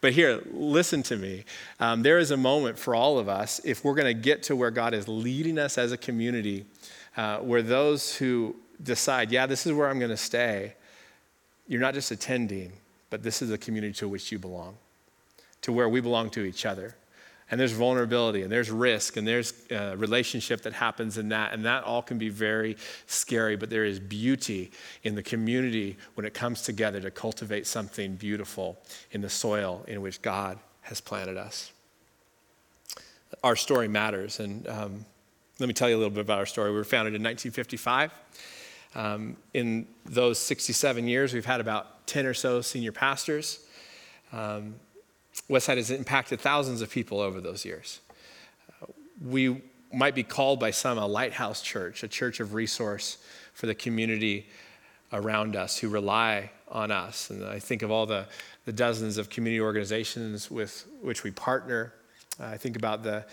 But 0.00 0.12
here, 0.12 0.42
listen 0.52 1.02
to 1.04 1.16
me. 1.16 1.44
Um, 1.78 2.02
there 2.02 2.18
is 2.18 2.30
a 2.30 2.36
moment 2.36 2.78
for 2.78 2.94
all 2.94 3.18
of 3.18 3.28
us, 3.28 3.60
if 3.64 3.84
we're 3.84 3.94
going 3.94 4.06
to 4.06 4.14
get 4.14 4.42
to 4.44 4.56
where 4.56 4.70
God 4.70 4.94
is 4.94 5.06
leading 5.08 5.58
us 5.58 5.76
as 5.76 5.92
a 5.92 5.96
community, 5.96 6.64
uh, 7.16 7.38
where 7.38 7.62
those 7.62 8.16
who 8.16 8.56
decide, 8.82 9.30
yeah, 9.30 9.46
this 9.46 9.66
is 9.66 9.72
where 9.72 9.88
I'm 9.88 9.98
going 9.98 10.10
to 10.10 10.16
stay, 10.16 10.74
you're 11.68 11.80
not 11.80 11.94
just 11.94 12.10
attending, 12.10 12.72
but 13.10 13.22
this 13.22 13.42
is 13.42 13.50
a 13.50 13.58
community 13.58 13.92
to 13.94 14.08
which 14.08 14.32
you 14.32 14.38
belong, 14.38 14.76
to 15.62 15.72
where 15.72 15.88
we 15.88 16.00
belong 16.00 16.30
to 16.30 16.44
each 16.44 16.64
other 16.64 16.94
and 17.50 17.58
there's 17.58 17.72
vulnerability 17.72 18.42
and 18.42 18.50
there's 18.50 18.70
risk 18.70 19.16
and 19.16 19.26
there's 19.26 19.52
a 19.70 19.92
uh, 19.92 19.94
relationship 19.96 20.62
that 20.62 20.72
happens 20.72 21.18
in 21.18 21.28
that 21.30 21.52
and 21.52 21.64
that 21.64 21.84
all 21.84 22.02
can 22.02 22.18
be 22.18 22.28
very 22.28 22.76
scary 23.06 23.56
but 23.56 23.70
there 23.70 23.84
is 23.84 23.98
beauty 23.98 24.70
in 25.02 25.14
the 25.14 25.22
community 25.22 25.96
when 26.14 26.24
it 26.24 26.32
comes 26.32 26.62
together 26.62 27.00
to 27.00 27.10
cultivate 27.10 27.66
something 27.66 28.14
beautiful 28.14 28.78
in 29.10 29.20
the 29.20 29.30
soil 29.30 29.84
in 29.88 30.00
which 30.00 30.22
god 30.22 30.58
has 30.82 31.00
planted 31.00 31.36
us. 31.36 31.72
Our 33.44 33.56
story 33.56 33.88
matters 33.88 34.40
and 34.40 34.66
um, 34.68 35.04
let 35.58 35.66
me 35.66 35.74
tell 35.74 35.88
you 35.90 35.96
a 35.96 35.98
little 35.98 36.10
bit 36.10 36.20
about 36.20 36.38
our 36.38 36.46
story. 36.46 36.70
We 36.70 36.76
were 36.76 36.84
founded 36.84 37.14
in 37.14 37.22
1955 37.22 38.12
um, 38.94 39.36
in 39.54 39.86
those 40.04 40.38
67 40.38 41.06
years 41.06 41.34
we've 41.34 41.44
had 41.44 41.60
about 41.60 42.06
10 42.06 42.26
or 42.26 42.34
so 42.34 42.60
senior 42.60 42.92
pastors. 42.92 43.60
Um, 44.32 44.74
Westside 45.48 45.76
has 45.76 45.90
impacted 45.90 46.40
thousands 46.40 46.82
of 46.82 46.90
people 46.90 47.20
over 47.20 47.40
those 47.40 47.64
years. 47.64 48.00
We 49.22 49.62
might 49.92 50.14
be 50.14 50.22
called 50.22 50.60
by 50.60 50.70
some 50.70 50.98
a 50.98 51.06
lighthouse 51.06 51.62
church, 51.62 52.02
a 52.02 52.08
church 52.08 52.40
of 52.40 52.54
resource 52.54 53.18
for 53.54 53.66
the 53.66 53.74
community 53.74 54.46
around 55.12 55.56
us 55.56 55.78
who 55.78 55.88
rely 55.88 56.50
on 56.68 56.90
us. 56.90 57.30
And 57.30 57.44
I 57.44 57.58
think 57.58 57.82
of 57.82 57.90
all 57.90 58.06
the, 58.06 58.26
the 58.64 58.72
dozens 58.72 59.18
of 59.18 59.28
community 59.28 59.60
organizations 59.60 60.50
with 60.50 60.86
which 61.02 61.24
we 61.24 61.32
partner. 61.32 61.92
I 62.38 62.56
think 62.56 62.76
about 62.76 63.02
the, 63.02 63.24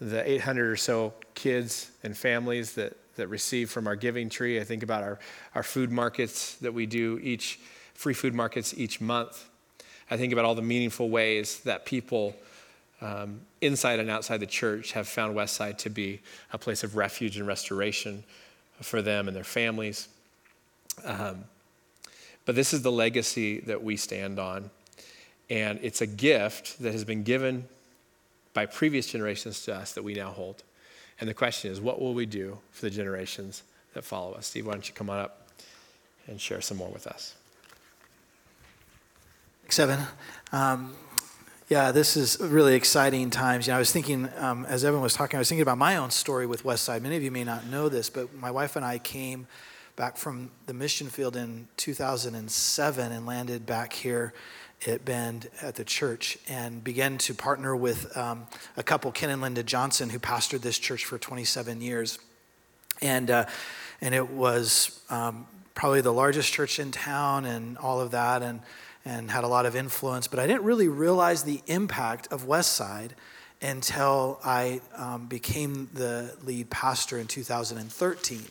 the 0.00 0.28
800 0.28 0.70
or 0.70 0.76
so 0.76 1.12
kids 1.34 1.90
and 2.02 2.16
families 2.16 2.72
that, 2.74 2.96
that 3.16 3.28
receive 3.28 3.70
from 3.70 3.86
our 3.86 3.96
giving 3.96 4.28
tree. 4.28 4.58
I 4.58 4.64
think 4.64 4.82
about 4.82 5.02
our, 5.02 5.18
our 5.54 5.62
food 5.62 5.92
markets 5.92 6.56
that 6.56 6.72
we 6.72 6.86
do 6.86 7.20
each, 7.22 7.60
free 7.94 8.14
food 8.14 8.34
markets 8.34 8.74
each 8.76 9.00
month. 9.00 9.46
I 10.10 10.16
think 10.16 10.32
about 10.32 10.44
all 10.44 10.54
the 10.54 10.62
meaningful 10.62 11.08
ways 11.10 11.60
that 11.60 11.84
people 11.84 12.36
um, 13.00 13.40
inside 13.60 13.98
and 13.98 14.08
outside 14.08 14.38
the 14.38 14.46
church 14.46 14.92
have 14.92 15.08
found 15.08 15.36
Westside 15.36 15.78
to 15.78 15.90
be 15.90 16.20
a 16.52 16.58
place 16.58 16.84
of 16.84 16.96
refuge 16.96 17.36
and 17.36 17.46
restoration 17.46 18.24
for 18.80 19.02
them 19.02 19.28
and 19.28 19.36
their 19.36 19.44
families. 19.44 20.08
Um, 21.04 21.44
but 22.44 22.54
this 22.54 22.72
is 22.72 22.82
the 22.82 22.92
legacy 22.92 23.60
that 23.60 23.82
we 23.82 23.96
stand 23.96 24.38
on. 24.38 24.70
And 25.50 25.78
it's 25.82 26.00
a 26.00 26.06
gift 26.06 26.80
that 26.82 26.92
has 26.92 27.04
been 27.04 27.22
given 27.22 27.66
by 28.54 28.66
previous 28.66 29.06
generations 29.06 29.62
to 29.64 29.74
us 29.74 29.92
that 29.92 30.02
we 30.02 30.14
now 30.14 30.30
hold. 30.30 30.62
And 31.20 31.28
the 31.28 31.34
question 31.34 31.70
is, 31.70 31.80
what 31.80 32.00
will 32.00 32.14
we 32.14 32.26
do 32.26 32.58
for 32.70 32.82
the 32.82 32.90
generations 32.90 33.62
that 33.94 34.04
follow 34.04 34.32
us? 34.34 34.46
Steve, 34.46 34.66
why 34.66 34.72
don't 34.72 34.88
you 34.88 34.94
come 34.94 35.10
on 35.10 35.18
up 35.18 35.48
and 36.26 36.40
share 36.40 36.60
some 36.60 36.76
more 36.76 36.90
with 36.90 37.06
us? 37.06 37.34
Seven. 39.68 39.98
Um, 40.52 40.94
yeah, 41.68 41.90
this 41.90 42.16
is 42.16 42.38
really 42.40 42.74
exciting 42.74 43.30
times. 43.30 43.66
You 43.66 43.72
know, 43.72 43.76
I 43.76 43.78
was 43.80 43.90
thinking, 43.90 44.28
um, 44.38 44.64
as 44.66 44.84
Evan 44.84 45.00
was 45.00 45.12
talking, 45.12 45.36
I 45.36 45.40
was 45.40 45.48
thinking 45.48 45.62
about 45.62 45.76
my 45.76 45.96
own 45.96 46.10
story 46.10 46.46
with 46.46 46.62
Westside. 46.62 47.02
Many 47.02 47.16
of 47.16 47.22
you 47.24 47.32
may 47.32 47.42
not 47.42 47.66
know 47.66 47.88
this, 47.88 48.08
but 48.08 48.32
my 48.34 48.50
wife 48.50 48.76
and 48.76 48.84
I 48.84 48.98
came 48.98 49.48
back 49.96 50.16
from 50.16 50.50
the 50.66 50.72
mission 50.72 51.08
field 51.08 51.34
in 51.34 51.66
2007 51.78 53.12
and 53.12 53.26
landed 53.26 53.66
back 53.66 53.92
here 53.92 54.32
at 54.86 55.04
Bend 55.04 55.48
at 55.60 55.74
the 55.74 55.84
church 55.84 56.38
and 56.48 56.84
began 56.84 57.18
to 57.18 57.34
partner 57.34 57.74
with 57.74 58.16
um, 58.16 58.46
a 58.76 58.84
couple, 58.84 59.10
Ken 59.10 59.30
and 59.30 59.42
Linda 59.42 59.64
Johnson, 59.64 60.10
who 60.10 60.20
pastored 60.20 60.60
this 60.60 60.78
church 60.78 61.04
for 61.04 61.18
27 61.18 61.80
years. 61.80 62.20
And, 63.02 63.30
uh, 63.30 63.46
and 64.00 64.14
it 64.14 64.30
was 64.30 65.02
um, 65.10 65.48
probably 65.74 66.02
the 66.02 66.12
largest 66.12 66.52
church 66.52 66.78
in 66.78 66.92
town 66.92 67.44
and 67.44 67.76
all 67.78 68.00
of 68.00 68.12
that. 68.12 68.42
And 68.42 68.60
and 69.06 69.30
had 69.30 69.44
a 69.44 69.48
lot 69.48 69.66
of 69.66 69.76
influence, 69.76 70.26
but 70.26 70.40
I 70.40 70.48
didn't 70.48 70.64
really 70.64 70.88
realize 70.88 71.44
the 71.44 71.62
impact 71.68 72.26
of 72.32 72.44
Westside 72.44 73.10
until 73.62 74.40
I 74.44 74.80
um, 74.96 75.26
became 75.26 75.88
the 75.94 76.34
lead 76.42 76.70
pastor 76.70 77.16
in 77.16 77.28
2013. 77.28 78.44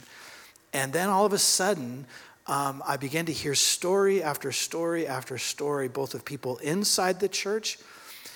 And 0.72 0.94
then 0.94 1.10
all 1.10 1.26
of 1.26 1.34
a 1.34 1.38
sudden, 1.38 2.08
um, 2.48 2.82
I 2.88 2.96
began 2.96 3.26
to 3.26 3.34
hear 3.34 3.54
story 3.54 4.24
after 4.24 4.54
story 4.54 5.06
after 5.06 5.38
story, 5.38 5.90
both 5.90 6.14
of 6.14 6.24
people 6.24 6.58
inside 6.60 7.20
the 7.20 7.28
church, 7.28 7.78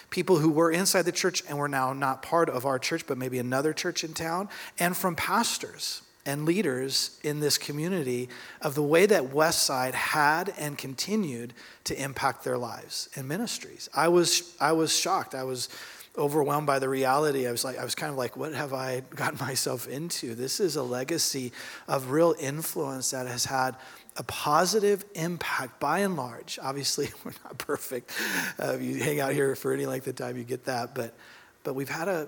people 0.09 0.37
who 0.39 0.49
were 0.49 0.71
inside 0.71 1.03
the 1.03 1.13
church 1.13 1.41
and 1.47 1.57
were 1.57 1.69
now 1.69 1.93
not 1.93 2.21
part 2.21 2.49
of 2.49 2.65
our 2.65 2.79
church, 2.79 3.07
but 3.07 3.17
maybe 3.17 3.39
another 3.39 3.71
church 3.71 4.03
in 4.03 4.13
town, 4.13 4.49
and 4.77 4.95
from 4.95 5.15
pastors 5.15 6.01
and 6.29 6.45
leaders 6.45 7.19
in 7.23 7.39
this 7.39 7.57
community 7.57 8.29
of 8.61 8.75
the 8.75 8.83
way 8.83 9.07
that 9.07 9.23
Westside 9.23 9.95
had 9.95 10.53
and 10.59 10.77
continued 10.77 11.55
to 11.85 11.99
impact 11.99 12.43
their 12.43 12.57
lives 12.57 13.09
and 13.15 13.27
ministries. 13.27 13.89
I 13.95 14.09
was, 14.09 14.55
I 14.61 14.73
was 14.73 14.95
shocked. 14.95 15.33
I 15.33 15.41
was 15.41 15.69
overwhelmed 16.15 16.67
by 16.67 16.77
the 16.77 16.87
reality. 16.87 17.47
I 17.47 17.51
was 17.51 17.63
like, 17.63 17.79
I 17.79 17.83
was 17.83 17.95
kind 17.95 18.11
of 18.11 18.17
like, 18.17 18.37
what 18.37 18.53
have 18.53 18.73
I 18.73 18.99
gotten 19.15 19.39
myself 19.39 19.87
into? 19.87 20.35
This 20.35 20.59
is 20.59 20.75
a 20.75 20.83
legacy 20.83 21.51
of 21.87 22.11
real 22.11 22.35
influence 22.39 23.09
that 23.09 23.25
has 23.25 23.45
had 23.45 23.75
a 24.15 24.23
positive 24.23 25.03
impact 25.15 25.79
by 25.79 25.99
and 25.99 26.15
large. 26.15 26.59
Obviously, 26.61 27.09
we're 27.25 27.33
not 27.43 27.57
perfect. 27.57 28.11
Uh, 28.59 28.77
you 28.79 29.01
hang 29.01 29.19
out 29.19 29.33
here 29.33 29.55
for 29.55 29.73
any 29.73 29.87
length 29.87 30.05
of 30.05 30.15
time, 30.15 30.37
you 30.37 30.43
get 30.43 30.65
that. 30.65 30.93
But, 30.93 31.15
but 31.63 31.73
we've 31.73 31.89
had 31.89 32.07
a 32.07 32.27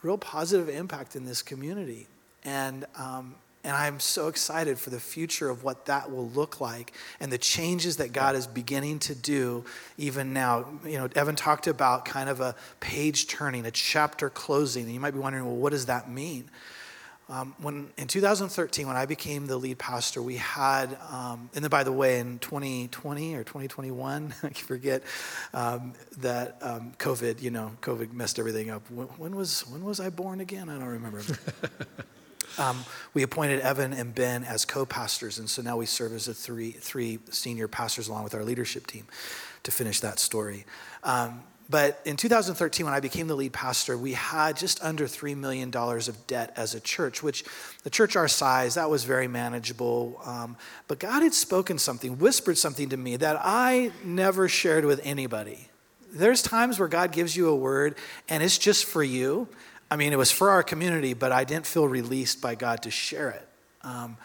real 0.00 0.16
positive 0.16 0.70
impact 0.70 1.16
in 1.16 1.26
this 1.26 1.42
community. 1.42 2.06
And, 2.44 2.86
um, 2.96 3.34
and 3.64 3.76
I'm 3.76 4.00
so 4.00 4.26
excited 4.26 4.78
for 4.78 4.90
the 4.90 4.98
future 4.98 5.48
of 5.48 5.62
what 5.62 5.86
that 5.86 6.10
will 6.10 6.28
look 6.30 6.60
like 6.60 6.92
and 7.20 7.30
the 7.30 7.38
changes 7.38 7.98
that 7.98 8.12
God 8.12 8.34
is 8.34 8.46
beginning 8.46 8.98
to 9.00 9.14
do 9.14 9.64
even 9.96 10.32
now. 10.32 10.66
You 10.84 10.98
know, 10.98 11.08
Evan 11.14 11.36
talked 11.36 11.68
about 11.68 12.04
kind 12.04 12.28
of 12.28 12.40
a 12.40 12.56
page 12.80 13.28
turning, 13.28 13.64
a 13.64 13.70
chapter 13.70 14.30
closing. 14.30 14.84
And 14.84 14.92
you 14.92 14.98
might 14.98 15.12
be 15.12 15.20
wondering, 15.20 15.44
well, 15.44 15.54
what 15.54 15.70
does 15.70 15.86
that 15.86 16.10
mean? 16.10 16.50
Um, 17.28 17.54
when 17.62 17.88
in 17.96 18.08
2013, 18.08 18.88
when 18.88 18.96
I 18.96 19.06
became 19.06 19.46
the 19.46 19.56
lead 19.56 19.78
pastor, 19.78 20.20
we 20.20 20.36
had, 20.36 20.98
um, 21.08 21.48
and 21.54 21.64
then 21.64 21.70
by 21.70 21.84
the 21.84 21.92
way, 21.92 22.18
in 22.18 22.40
2020 22.40 23.36
or 23.36 23.44
2021, 23.44 24.34
I 24.42 24.48
forget 24.50 25.04
um, 25.54 25.94
that 26.18 26.58
um, 26.60 26.94
COVID, 26.98 27.40
you 27.40 27.52
know, 27.52 27.70
COVID 27.80 28.12
messed 28.12 28.40
everything 28.40 28.70
up. 28.70 28.90
When, 28.90 29.06
when, 29.06 29.36
was 29.36 29.60
when 29.68 29.84
was 29.84 30.00
I 30.00 30.10
born 30.10 30.40
again? 30.40 30.68
I 30.68 30.78
don't 30.78 30.88
remember. 30.88 31.22
Um, 32.58 32.84
we 33.14 33.22
appointed 33.22 33.60
Evan 33.60 33.92
and 33.92 34.14
Ben 34.14 34.44
as 34.44 34.64
co-pastors, 34.64 35.38
and 35.38 35.48
so 35.48 35.62
now 35.62 35.76
we 35.76 35.86
serve 35.86 36.12
as 36.12 36.26
the 36.26 36.34
three 36.34 36.72
three 36.72 37.18
senior 37.30 37.68
pastors 37.68 38.08
along 38.08 38.24
with 38.24 38.34
our 38.34 38.44
leadership 38.44 38.86
team 38.86 39.06
to 39.62 39.70
finish 39.70 40.00
that 40.00 40.18
story. 40.18 40.64
Um, 41.02 41.42
but 41.72 42.02
in 42.04 42.16
2013, 42.16 42.84
when 42.84 42.94
I 42.94 43.00
became 43.00 43.28
the 43.28 43.34
lead 43.34 43.54
pastor, 43.54 43.96
we 43.96 44.12
had 44.12 44.58
just 44.58 44.84
under 44.84 45.06
$3 45.06 45.34
million 45.36 45.74
of 45.74 46.26
debt 46.26 46.52
as 46.54 46.74
a 46.74 46.80
church, 46.80 47.22
which 47.22 47.44
the 47.82 47.88
church 47.88 48.14
our 48.14 48.28
size, 48.28 48.74
that 48.74 48.90
was 48.90 49.04
very 49.04 49.26
manageable. 49.26 50.20
Um, 50.26 50.58
but 50.86 50.98
God 50.98 51.22
had 51.22 51.32
spoken 51.32 51.78
something, 51.78 52.18
whispered 52.18 52.58
something 52.58 52.90
to 52.90 52.98
me 52.98 53.16
that 53.16 53.38
I 53.40 53.90
never 54.04 54.48
shared 54.48 54.84
with 54.84 55.00
anybody. 55.02 55.68
There's 56.12 56.42
times 56.42 56.78
where 56.78 56.88
God 56.88 57.10
gives 57.10 57.36
you 57.36 57.48
a 57.48 57.56
word 57.56 57.96
and 58.28 58.42
it's 58.42 58.58
just 58.58 58.84
for 58.84 59.02
you. 59.02 59.48
I 59.92 59.96
mean, 59.96 60.14
it 60.14 60.16
was 60.16 60.32
for 60.32 60.48
our 60.48 60.62
community, 60.62 61.12
but 61.12 61.32
I 61.32 61.44
didn't 61.44 61.66
feel 61.66 61.86
released 61.86 62.40
by 62.40 62.54
God 62.54 62.84
to 62.84 62.90
share 62.90 63.28
it. 63.28 63.46
Um, 63.82 64.16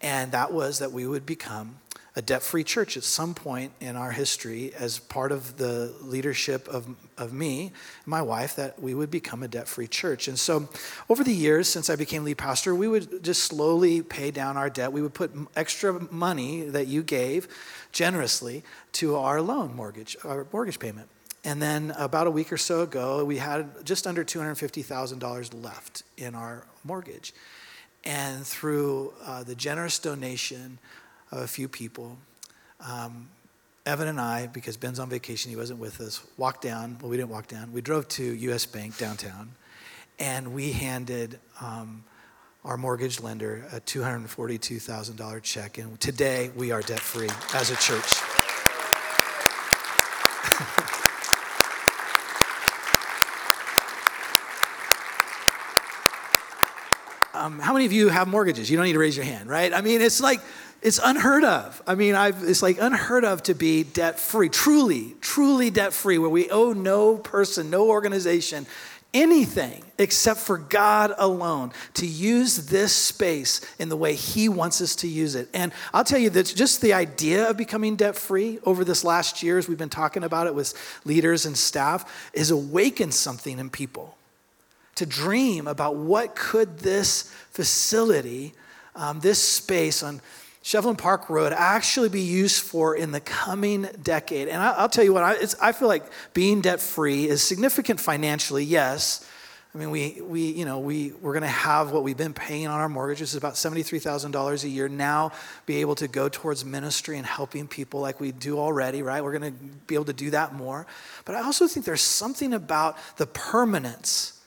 and 0.00 0.30
that 0.30 0.52
was 0.52 0.78
that 0.78 0.92
we 0.92 1.04
would 1.04 1.26
become 1.26 1.78
a 2.14 2.22
debt 2.22 2.44
free 2.44 2.62
church 2.62 2.96
at 2.96 3.02
some 3.02 3.34
point 3.34 3.72
in 3.80 3.96
our 3.96 4.12
history 4.12 4.72
as 4.72 5.00
part 5.00 5.32
of 5.32 5.56
the 5.56 5.92
leadership 6.00 6.68
of, 6.68 6.86
of 7.18 7.32
me 7.32 7.72
and 8.04 8.06
my 8.06 8.22
wife 8.22 8.54
that 8.54 8.80
we 8.80 8.94
would 8.94 9.10
become 9.10 9.42
a 9.42 9.48
debt 9.48 9.66
free 9.66 9.88
church. 9.88 10.28
And 10.28 10.38
so, 10.38 10.68
over 11.08 11.24
the 11.24 11.34
years 11.34 11.66
since 11.66 11.90
I 11.90 11.96
became 11.96 12.22
lead 12.22 12.38
pastor, 12.38 12.72
we 12.72 12.86
would 12.86 13.24
just 13.24 13.42
slowly 13.42 14.02
pay 14.02 14.30
down 14.30 14.56
our 14.56 14.70
debt. 14.70 14.92
We 14.92 15.02
would 15.02 15.14
put 15.14 15.32
extra 15.56 16.06
money 16.12 16.62
that 16.62 16.86
you 16.86 17.02
gave 17.02 17.48
generously 17.90 18.62
to 18.92 19.16
our 19.16 19.42
loan 19.42 19.74
mortgage, 19.74 20.16
our 20.22 20.46
mortgage 20.52 20.78
payment. 20.78 21.08
And 21.44 21.60
then 21.60 21.94
about 21.96 22.26
a 22.26 22.30
week 22.30 22.52
or 22.52 22.58
so 22.58 22.82
ago, 22.82 23.24
we 23.24 23.38
had 23.38 23.84
just 23.84 24.06
under 24.06 24.24
$250,000 24.24 25.62
left 25.62 26.02
in 26.18 26.34
our 26.34 26.66
mortgage. 26.84 27.32
And 28.04 28.46
through 28.46 29.12
uh, 29.24 29.42
the 29.44 29.54
generous 29.54 29.98
donation 29.98 30.78
of 31.30 31.38
a 31.38 31.46
few 31.46 31.68
people, 31.68 32.18
um, 32.86 33.28
Evan 33.86 34.08
and 34.08 34.20
I, 34.20 34.46
because 34.46 34.76
Ben's 34.76 34.98
on 34.98 35.08
vacation, 35.08 35.50
he 35.50 35.56
wasn't 35.56 35.80
with 35.80 36.00
us, 36.00 36.22
walked 36.36 36.62
down. 36.62 36.98
Well, 37.00 37.10
we 37.10 37.16
didn't 37.16 37.30
walk 37.30 37.48
down. 37.48 37.72
We 37.72 37.80
drove 37.80 38.06
to 38.08 38.22
US 38.22 38.66
Bank 38.66 38.98
downtown, 38.98 39.52
and 40.18 40.52
we 40.52 40.72
handed 40.72 41.38
um, 41.60 42.04
our 42.64 42.76
mortgage 42.76 43.20
lender 43.20 43.64
a 43.72 43.80
$242,000 43.80 45.42
check. 45.42 45.78
And 45.78 45.98
today, 45.98 46.50
we 46.54 46.70
are 46.72 46.82
debt 46.82 47.00
free 47.00 47.30
as 47.54 47.70
a 47.70 47.76
church. 47.76 48.20
Um, 57.40 57.59
how 57.70 57.74
many 57.74 57.86
of 57.86 57.92
you 57.92 58.08
have 58.08 58.26
mortgages? 58.26 58.68
You 58.68 58.76
don't 58.76 58.86
need 58.86 58.94
to 58.94 58.98
raise 58.98 59.16
your 59.16 59.24
hand, 59.24 59.48
right? 59.48 59.72
I 59.72 59.80
mean, 59.80 60.00
it's 60.00 60.20
like, 60.20 60.40
it's 60.82 60.98
unheard 61.00 61.44
of. 61.44 61.80
I 61.86 61.94
mean, 61.94 62.16
I've, 62.16 62.42
it's 62.42 62.62
like 62.62 62.78
unheard 62.80 63.24
of 63.24 63.44
to 63.44 63.54
be 63.54 63.84
debt 63.84 64.18
free, 64.18 64.48
truly, 64.48 65.14
truly 65.20 65.70
debt 65.70 65.92
free, 65.92 66.18
where 66.18 66.28
we 66.28 66.50
owe 66.50 66.72
no 66.72 67.16
person, 67.16 67.70
no 67.70 67.86
organization 67.86 68.66
anything 69.14 69.84
except 69.98 70.40
for 70.40 70.58
God 70.58 71.14
alone 71.16 71.70
to 71.94 72.06
use 72.06 72.66
this 72.66 72.92
space 72.92 73.60
in 73.78 73.88
the 73.88 73.96
way 73.96 74.16
He 74.16 74.48
wants 74.48 74.80
us 74.80 74.96
to 74.96 75.06
use 75.06 75.36
it. 75.36 75.48
And 75.54 75.70
I'll 75.94 76.02
tell 76.02 76.18
you 76.18 76.30
that 76.30 76.46
just 76.46 76.80
the 76.80 76.94
idea 76.94 77.48
of 77.48 77.56
becoming 77.56 77.94
debt 77.94 78.16
free 78.16 78.58
over 78.64 78.84
this 78.84 79.04
last 79.04 79.44
year, 79.44 79.58
as 79.58 79.68
we've 79.68 79.78
been 79.78 79.90
talking 79.90 80.24
about 80.24 80.48
it 80.48 80.56
with 80.56 80.74
leaders 81.04 81.46
and 81.46 81.56
staff, 81.56 82.30
has 82.34 82.50
awakened 82.50 83.14
something 83.14 83.60
in 83.60 83.70
people 83.70 84.16
to 84.96 85.06
dream 85.06 85.66
about 85.66 85.96
what 85.96 86.34
could 86.34 86.80
this 86.80 87.32
facility, 87.50 88.54
um, 88.94 89.20
this 89.20 89.42
space 89.42 90.02
on 90.02 90.20
Shevlin 90.62 90.98
Park 90.98 91.30
Road 91.30 91.52
actually 91.52 92.10
be 92.10 92.20
used 92.20 92.62
for 92.62 92.94
in 92.94 93.12
the 93.12 93.20
coming 93.20 93.88
decade. 94.02 94.48
And 94.48 94.62
I, 94.62 94.82
will 94.82 94.88
tell 94.88 95.04
you 95.04 95.14
what, 95.14 95.22
I, 95.22 95.36
I 95.60 95.72
feel 95.72 95.88
like 95.88 96.04
being 96.34 96.60
debt 96.60 96.80
free 96.80 97.28
is 97.28 97.42
significant 97.42 97.98
financially, 97.98 98.64
yes. 98.64 99.26
I 99.74 99.78
mean, 99.78 99.90
we, 99.90 100.20
we 100.20 100.50
you 100.50 100.64
know, 100.64 100.80
we, 100.80 101.12
we're 101.12 101.32
going 101.32 101.42
to 101.42 101.48
have 101.48 101.92
what 101.92 102.02
we've 102.02 102.16
been 102.16 102.34
paying 102.34 102.66
on 102.66 102.78
our 102.78 102.88
mortgage, 102.88 103.20
which 103.20 103.30
is 103.30 103.36
about 103.36 103.54
$73,000 103.54 104.64
a 104.64 104.68
year, 104.68 104.88
now 104.88 105.32
be 105.64 105.76
able 105.76 105.94
to 105.94 106.08
go 106.08 106.28
towards 106.28 106.64
ministry 106.64 107.16
and 107.16 107.26
helping 107.26 107.66
people 107.66 108.00
like 108.00 108.20
we 108.20 108.32
do 108.32 108.58
already, 108.58 109.02
right? 109.02 109.22
We're 109.22 109.38
going 109.38 109.54
to 109.54 109.58
be 109.86 109.94
able 109.94 110.06
to 110.06 110.12
do 110.12 110.30
that 110.30 110.54
more. 110.54 110.86
But 111.24 111.36
I 111.36 111.42
also 111.42 111.68
think 111.68 111.86
there's 111.86 112.02
something 112.02 112.52
about 112.52 112.98
the 113.16 113.26
permanence 113.26 114.39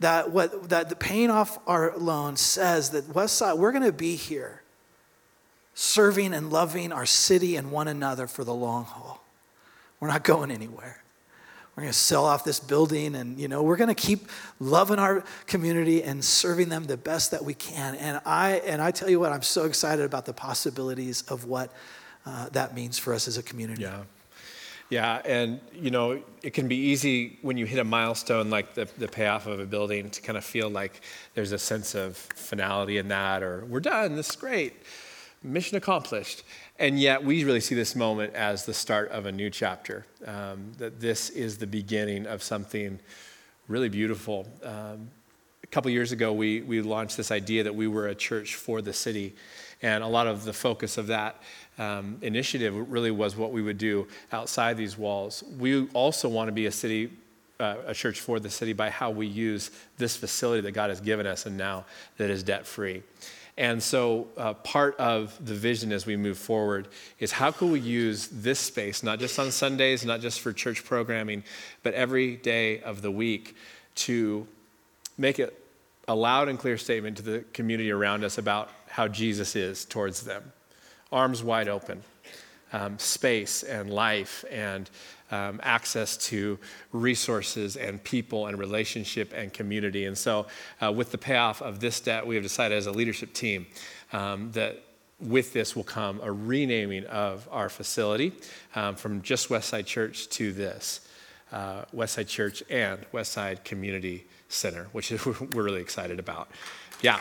that 0.00 0.30
what 0.30 0.68
that 0.68 0.88
the 0.88 0.96
paying 0.96 1.30
off 1.30 1.58
our 1.66 1.96
loan 1.96 2.36
says 2.36 2.90
that 2.90 3.08
Westside, 3.08 3.58
we're 3.58 3.72
going 3.72 3.84
to 3.84 3.92
be 3.92 4.16
here 4.16 4.62
serving 5.74 6.34
and 6.34 6.50
loving 6.50 6.92
our 6.92 7.06
city 7.06 7.56
and 7.56 7.70
one 7.70 7.88
another 7.88 8.26
for 8.26 8.44
the 8.44 8.54
long 8.54 8.84
haul. 8.84 9.24
We're 10.00 10.08
not 10.08 10.24
going 10.24 10.50
anywhere. 10.50 11.02
We're 11.74 11.82
going 11.82 11.92
to 11.92 11.98
sell 11.98 12.24
off 12.24 12.42
this 12.42 12.58
building 12.58 13.14
and 13.14 13.38
you 13.38 13.46
know 13.46 13.62
we're 13.62 13.76
going 13.76 13.88
to 13.88 13.94
keep 13.94 14.28
loving 14.58 14.98
our 14.98 15.22
community 15.46 16.02
and 16.02 16.24
serving 16.24 16.68
them 16.68 16.84
the 16.84 16.96
best 16.96 17.30
that 17.30 17.44
we 17.44 17.54
can. 17.54 17.94
And 17.96 18.20
I 18.26 18.62
and 18.66 18.82
I 18.82 18.90
tell 18.90 19.08
you 19.08 19.20
what, 19.20 19.32
I'm 19.32 19.42
so 19.42 19.64
excited 19.64 20.04
about 20.04 20.26
the 20.26 20.32
possibilities 20.32 21.22
of 21.22 21.44
what 21.44 21.72
uh, 22.26 22.48
that 22.50 22.74
means 22.74 22.98
for 22.98 23.14
us 23.14 23.28
as 23.28 23.38
a 23.38 23.42
community. 23.42 23.82
Yeah. 23.82 24.02
Yeah, 24.90 25.20
and 25.24 25.60
you 25.74 25.90
know, 25.90 26.22
it 26.42 26.54
can 26.54 26.66
be 26.66 26.76
easy 26.76 27.38
when 27.42 27.58
you 27.58 27.66
hit 27.66 27.78
a 27.78 27.84
milestone 27.84 28.48
like 28.48 28.74
the, 28.74 28.88
the 28.96 29.08
payoff 29.08 29.46
of 29.46 29.60
a 29.60 29.66
building 29.66 30.08
to 30.10 30.22
kind 30.22 30.38
of 30.38 30.44
feel 30.44 30.70
like 30.70 31.02
there's 31.34 31.52
a 31.52 31.58
sense 31.58 31.94
of 31.94 32.16
finality 32.16 32.96
in 32.96 33.08
that, 33.08 33.42
or 33.42 33.66
we're 33.66 33.80
done, 33.80 34.16
this 34.16 34.30
is 34.30 34.36
great, 34.36 34.72
mission 35.42 35.76
accomplished. 35.76 36.42
And 36.78 36.98
yet, 36.98 37.22
we 37.22 37.44
really 37.44 37.60
see 37.60 37.74
this 37.74 37.94
moment 37.94 38.34
as 38.34 38.64
the 38.64 38.72
start 38.72 39.10
of 39.10 39.26
a 39.26 39.32
new 39.32 39.50
chapter, 39.50 40.06
um, 40.26 40.72
that 40.78 41.00
this 41.00 41.28
is 41.30 41.58
the 41.58 41.66
beginning 41.66 42.26
of 42.26 42.42
something 42.42 42.98
really 43.66 43.90
beautiful. 43.90 44.46
Um, 44.62 45.10
a 45.62 45.66
couple 45.66 45.90
years 45.90 46.12
ago, 46.12 46.32
we, 46.32 46.62
we 46.62 46.80
launched 46.80 47.18
this 47.18 47.30
idea 47.30 47.62
that 47.64 47.74
we 47.74 47.88
were 47.88 48.06
a 48.06 48.14
church 48.14 48.54
for 48.54 48.80
the 48.80 48.92
city. 48.94 49.34
And 49.82 50.02
a 50.02 50.06
lot 50.06 50.26
of 50.26 50.44
the 50.44 50.52
focus 50.52 50.96
of 50.96 51.08
that 51.08 51.42
um, 51.78 52.18
initiative 52.22 52.90
really 52.90 53.10
was 53.10 53.36
what 53.36 53.52
we 53.52 53.62
would 53.62 53.78
do 53.78 54.06
outside 54.32 54.76
these 54.76 54.98
walls. 54.98 55.44
We 55.58 55.88
also 55.88 56.28
want 56.28 56.48
to 56.48 56.52
be 56.52 56.66
a 56.66 56.72
city, 56.72 57.12
uh, 57.60 57.76
a 57.86 57.94
church 57.94 58.20
for 58.20 58.40
the 58.40 58.50
city 58.50 58.72
by 58.72 58.90
how 58.90 59.10
we 59.10 59.26
use 59.26 59.70
this 59.96 60.16
facility 60.16 60.60
that 60.62 60.72
God 60.72 60.90
has 60.90 61.00
given 61.00 61.26
us 61.26 61.46
and 61.46 61.56
now 61.56 61.84
that 62.16 62.30
is 62.30 62.42
debt 62.42 62.66
free. 62.66 63.02
And 63.56 63.82
so, 63.82 64.28
uh, 64.36 64.54
part 64.54 64.96
of 64.98 65.36
the 65.44 65.54
vision 65.54 65.90
as 65.90 66.06
we 66.06 66.16
move 66.16 66.38
forward 66.38 66.86
is 67.18 67.32
how 67.32 67.50
can 67.50 67.72
we 67.72 67.80
use 67.80 68.28
this 68.28 68.60
space, 68.60 69.02
not 69.02 69.18
just 69.18 69.36
on 69.36 69.50
Sundays, 69.50 70.04
not 70.04 70.20
just 70.20 70.40
for 70.40 70.52
church 70.52 70.84
programming, 70.84 71.42
but 71.82 71.92
every 71.94 72.36
day 72.36 72.80
of 72.82 73.02
the 73.02 73.10
week 73.10 73.56
to 73.96 74.46
make 75.16 75.40
it 75.40 75.60
a 76.06 76.14
loud 76.14 76.48
and 76.48 76.56
clear 76.56 76.78
statement 76.78 77.16
to 77.16 77.22
the 77.24 77.40
community 77.52 77.90
around 77.90 78.22
us 78.22 78.38
about 78.38 78.70
how 78.86 79.08
Jesus 79.08 79.56
is 79.56 79.84
towards 79.84 80.22
them 80.22 80.52
arms 81.12 81.42
wide 81.42 81.68
open, 81.68 82.02
um, 82.72 82.98
space 82.98 83.62
and 83.62 83.90
life 83.90 84.44
and 84.50 84.90
um, 85.30 85.60
access 85.62 86.16
to 86.16 86.58
resources 86.92 87.76
and 87.76 88.02
people 88.02 88.46
and 88.46 88.58
relationship 88.58 89.32
and 89.34 89.52
community. 89.52 90.06
And 90.06 90.16
so, 90.16 90.46
uh, 90.82 90.92
with 90.92 91.10
the 91.10 91.18
payoff 91.18 91.60
of 91.60 91.80
this 91.80 92.00
debt, 92.00 92.26
we 92.26 92.34
have 92.34 92.44
decided 92.44 92.76
as 92.76 92.86
a 92.86 92.92
leadership 92.92 93.32
team 93.34 93.66
um, 94.12 94.52
that 94.52 94.82
with 95.20 95.52
this 95.52 95.74
will 95.74 95.84
come 95.84 96.20
a 96.22 96.30
renaming 96.30 97.04
of 97.06 97.48
our 97.50 97.68
facility 97.68 98.32
um, 98.74 98.94
from 98.94 99.20
just 99.22 99.48
Westside 99.48 99.86
Church 99.86 100.28
to 100.30 100.52
this 100.52 101.00
uh, 101.52 101.84
Westside 101.94 102.28
Church 102.28 102.62
and 102.70 103.00
Westside 103.12 103.64
Community 103.64 104.26
Center, 104.48 104.88
which 104.92 105.10
we're 105.26 105.62
really 105.62 105.80
excited 105.80 106.18
about. 106.18 106.48
Yeah. 107.02 107.18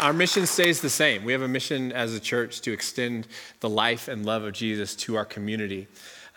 Our 0.00 0.14
mission 0.14 0.46
stays 0.46 0.80
the 0.80 0.88
same. 0.88 1.24
We 1.24 1.32
have 1.32 1.42
a 1.42 1.48
mission 1.48 1.92
as 1.92 2.14
a 2.14 2.20
church 2.20 2.62
to 2.62 2.72
extend 2.72 3.28
the 3.60 3.68
life 3.68 4.08
and 4.08 4.24
love 4.24 4.44
of 4.44 4.54
Jesus 4.54 4.96
to 4.96 5.16
our 5.16 5.26
community. 5.26 5.88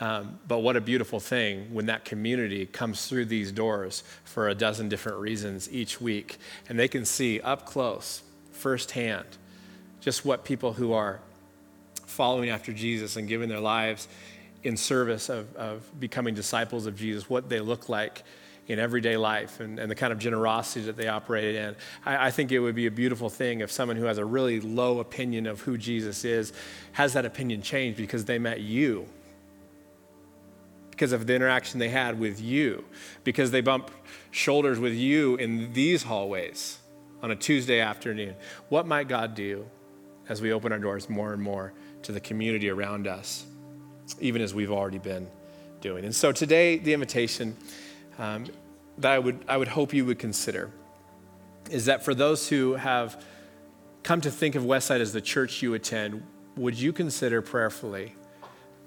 Um, 0.02 0.38
but 0.50 0.60
what 0.60 0.76
a 0.76 0.82
beautiful 0.82 1.22
thing 1.22 1.74
when 1.74 1.86
that 1.86 2.04
community 2.04 2.66
comes 2.66 3.08
through 3.08 3.24
these 3.26 3.54
doors 3.54 4.04
for 4.26 4.50
a 4.50 4.56
dozen 4.56 4.90
different 4.90 5.18
reasons 5.20 5.72
each 5.72 6.02
week, 6.02 6.40
and 6.68 6.78
they 6.78 6.90
can 6.90 7.06
see 7.06 7.40
up 7.40 7.66
close, 7.66 8.24
firsthand, 8.52 9.28
just 10.02 10.26
what 10.26 10.44
people 10.44 10.74
who 10.74 10.92
are 10.92 11.22
following 12.06 12.50
after 12.50 12.74
Jesus 12.74 13.16
and 13.16 13.30
giving 13.30 13.48
their 13.48 13.62
lives 13.62 14.10
in 14.64 14.76
service 14.76 15.30
of, 15.30 15.56
of 15.56 15.90
becoming 16.02 16.36
disciples 16.36 16.86
of 16.86 16.98
Jesus, 16.98 17.30
what 17.30 17.48
they 17.48 17.62
look 17.62 17.88
like 17.88 18.24
in 18.68 18.80
everyday 18.80 19.18
life 19.18 19.60
and, 19.60 19.78
and 19.78 19.92
the 19.92 19.96
kind 19.96 20.14
of 20.14 20.20
generosity 20.20 20.86
that 20.86 20.96
they 20.96 21.08
operated 21.08 21.56
in. 21.56 21.76
I, 22.06 22.28
I, 22.28 22.32
think 22.32 22.52
it 22.52 22.60
would 22.60 22.76
be 22.76 22.88
a 22.88 22.92
beautiful 22.92 23.30
thing 23.30 23.60
if 23.60 23.72
someone 23.72 23.98
who 23.98 24.06
has 24.06 24.18
a 24.18 24.26
really 24.26 24.62
low 24.62 25.00
opinion 25.00 25.48
of 25.48 25.62
who 25.62 25.78
Jesus 25.78 26.24
is 26.24 26.54
has 26.94 27.14
that 27.14 27.26
opinion 27.26 27.62
changed 27.62 27.98
because 27.98 28.24
they 28.24 28.40
met 28.40 28.62
you, 28.62 29.06
because 30.92 31.12
of 31.12 31.28
the 31.28 31.36
interaction 31.36 31.80
they 31.80 31.90
had 31.90 32.18
with 32.18 32.40
you, 32.40 32.86
because 33.26 33.52
they 33.52 33.60
bumped 33.60 33.92
shoulders 34.32 34.80
with 34.80 34.94
you 34.94 35.36
in 35.36 35.74
these 35.74 36.04
hallways 36.04 36.80
on 37.22 37.32
a 37.32 37.36
Tuesday 37.36 37.82
afternoon. 37.82 38.34
What 38.70 38.88
might 38.88 39.10
God 39.10 39.36
do 39.36 39.66
as 40.30 40.42
we 40.42 40.54
open 40.54 40.72
our 40.72 40.80
doors 40.80 41.10
more 41.10 41.34
and 41.34 41.42
more 41.42 41.74
to 42.04 42.14
the 42.14 42.20
community 42.20 42.70
around 42.70 43.08
us, 43.08 43.46
even 44.20 44.42
as 44.42 44.54
we've 44.54 44.72
already 44.72 45.00
been 45.00 45.30
doing? 45.82 46.06
And 46.06 46.16
so 46.16 46.32
today, 46.32 46.78
the 46.78 46.94
invitation 46.94 47.58
um, 48.18 48.46
that 48.98 49.12
I 49.12 49.20
would, 49.20 49.44
I 49.48 49.58
would 49.58 49.68
hope 49.68 49.94
you 49.94 50.06
would 50.06 50.20
consider 50.20 50.72
is 51.70 51.86
that 51.86 52.04
for 52.04 52.14
those 52.14 52.50
who 52.50 52.74
have 52.74 53.24
come 54.04 54.22
to 54.22 54.32
think 54.32 54.56
of 54.56 54.64
Westside 54.64 55.00
as 55.00 55.14
the 55.14 55.22
church 55.22 55.62
you 55.62 55.74
attend, 55.74 56.24
would 56.58 56.80
you 56.80 56.94
consider 56.94 57.42
prayerfully 57.42 58.16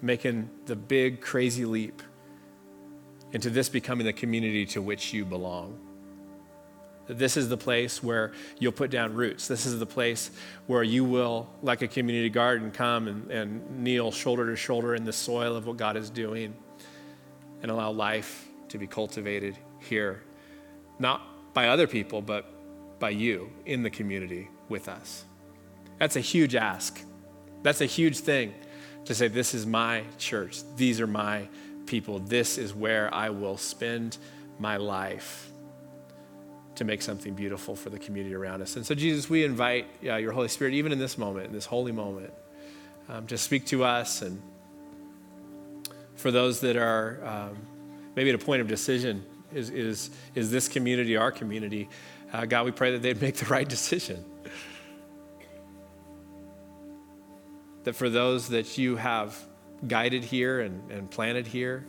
making 0.01 0.49
the 0.65 0.75
big, 0.75 1.21
crazy 1.21 1.65
leap 1.65 2.01
into 3.31 3.49
this 3.49 3.67
becoming 3.67 4.05
the 4.05 4.13
community 4.13 4.65
to 4.67 4.81
which 4.81 5.13
you 5.13 5.25
belong? 5.25 5.79
This 7.07 7.37
is 7.37 7.47
the 7.47 7.57
place 7.57 8.03
where 8.03 8.33
you'll 8.59 8.73
put 8.73 8.91
down 8.91 9.13
roots. 9.13 9.47
This 9.47 9.65
is 9.65 9.79
the 9.79 9.85
place 9.85 10.29
where 10.67 10.83
you 10.83 11.05
will, 11.05 11.49
like 11.63 11.81
a 11.81 11.87
community 11.87 12.29
garden, 12.29 12.69
come 12.69 13.07
and, 13.07 13.31
and 13.31 13.79
kneel 13.79 14.11
shoulder 14.11 14.49
to 14.49 14.57
shoulder 14.57 14.93
in 14.93 15.05
the 15.05 15.13
soil 15.13 15.55
of 15.55 15.65
what 15.67 15.77
God 15.77 15.95
is 15.95 16.09
doing 16.09 16.53
and 17.61 17.71
allow 17.71 17.91
life 17.91 18.46
to 18.69 18.77
be 18.77 18.87
cultivated 18.87 19.57
here, 19.79 20.23
not 20.99 21.21
by 21.53 21.69
other 21.69 21.87
people, 21.87 22.21
but 22.21 22.45
by 22.99 23.09
you 23.09 23.49
in 23.65 23.83
the 23.83 23.89
community 23.89 24.49
with 24.69 24.89
us. 24.89 25.25
That's 25.99 26.15
a 26.15 26.21
huge 26.21 26.55
ask. 26.55 27.01
That's 27.63 27.81
a 27.81 27.85
huge 27.85 28.19
thing 28.19 28.53
to 29.05 29.15
say, 29.15 29.27
This 29.27 29.53
is 29.53 29.65
my 29.65 30.03
church. 30.17 30.59
These 30.75 31.01
are 31.01 31.07
my 31.07 31.47
people. 31.85 32.19
This 32.19 32.57
is 32.57 32.73
where 32.73 33.13
I 33.13 33.29
will 33.29 33.57
spend 33.57 34.17
my 34.59 34.77
life 34.77 35.49
to 36.75 36.85
make 36.85 37.01
something 37.01 37.33
beautiful 37.33 37.75
for 37.75 37.89
the 37.89 37.97
community 37.97 38.35
around 38.35 38.61
us. 38.61 38.75
And 38.75 38.85
so, 38.85 38.93
Jesus, 38.93 39.29
we 39.29 39.43
invite 39.43 39.87
yeah, 40.01 40.17
your 40.17 40.31
Holy 40.31 40.47
Spirit, 40.47 40.75
even 40.75 40.91
in 40.91 40.99
this 40.99 41.17
moment, 41.17 41.47
in 41.47 41.53
this 41.53 41.65
holy 41.65 41.91
moment, 41.91 42.31
um, 43.09 43.25
to 43.27 43.37
speak 43.37 43.65
to 43.67 43.83
us. 43.83 44.21
And 44.21 44.39
for 46.15 46.29
those 46.29 46.59
that 46.59 46.75
are 46.75 47.19
um, 47.25 47.57
maybe 48.17 48.29
at 48.29 48.35
a 48.35 48.43
point 48.43 48.61
of 48.61 48.67
decision, 48.67 49.23
is, 49.53 49.69
is, 49.69 50.09
is 50.35 50.51
this 50.51 50.67
community 50.67 51.15
our 51.15 51.31
community? 51.31 51.87
Uh, 52.33 52.45
God, 52.45 52.65
we 52.65 52.71
pray 52.71 52.91
that 52.91 53.01
they'd 53.01 53.21
make 53.21 53.35
the 53.35 53.45
right 53.53 53.69
decision. 53.69 54.25
that 57.83 57.93
for 57.93 58.09
those 58.09 58.49
that 58.49 58.77
you 58.77 58.97
have 58.97 59.41
guided 59.87 60.21
here 60.21 60.59
and, 60.59 60.91
and 60.91 61.09
planted 61.09 61.47
here, 61.47 61.85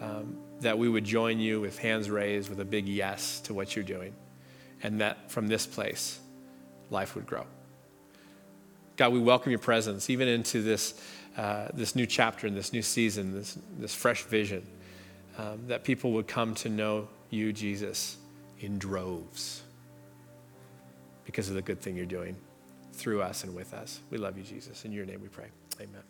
um, 0.00 0.38
that 0.60 0.78
we 0.78 0.88
would 0.88 1.04
join 1.04 1.38
you 1.38 1.60
with 1.60 1.78
hands 1.78 2.08
raised 2.08 2.48
with 2.48 2.60
a 2.60 2.64
big 2.64 2.88
yes 2.88 3.40
to 3.40 3.52
what 3.52 3.76
you're 3.76 3.84
doing. 3.84 4.14
And 4.82 5.02
that 5.02 5.30
from 5.30 5.48
this 5.48 5.66
place, 5.66 6.18
life 6.88 7.14
would 7.14 7.26
grow. 7.26 7.44
God, 8.96 9.12
we 9.12 9.18
welcome 9.18 9.50
your 9.50 9.58
presence 9.58 10.08
even 10.08 10.28
into 10.28 10.62
this, 10.62 10.98
uh, 11.36 11.68
this 11.74 11.94
new 11.94 12.06
chapter 12.06 12.46
and 12.46 12.56
this 12.56 12.72
new 12.72 12.80
season, 12.80 13.34
this, 13.34 13.58
this 13.76 13.94
fresh 13.94 14.22
vision, 14.22 14.66
um, 15.38 15.66
that 15.68 15.84
people 15.84 16.12
would 16.12 16.26
come 16.26 16.54
to 16.56 16.68
know 16.68 17.08
you, 17.30 17.52
Jesus, 17.52 18.18
in 18.60 18.78
droves 18.78 19.62
because 21.24 21.48
of 21.48 21.54
the 21.54 21.62
good 21.62 21.80
thing 21.80 21.96
you're 21.96 22.06
doing 22.06 22.36
through 22.92 23.22
us 23.22 23.44
and 23.44 23.54
with 23.54 23.72
us. 23.72 24.00
We 24.10 24.18
love 24.18 24.36
you, 24.36 24.42
Jesus. 24.42 24.84
In 24.84 24.92
your 24.92 25.06
name 25.06 25.22
we 25.22 25.28
pray. 25.28 25.46
Amen. 25.80 26.02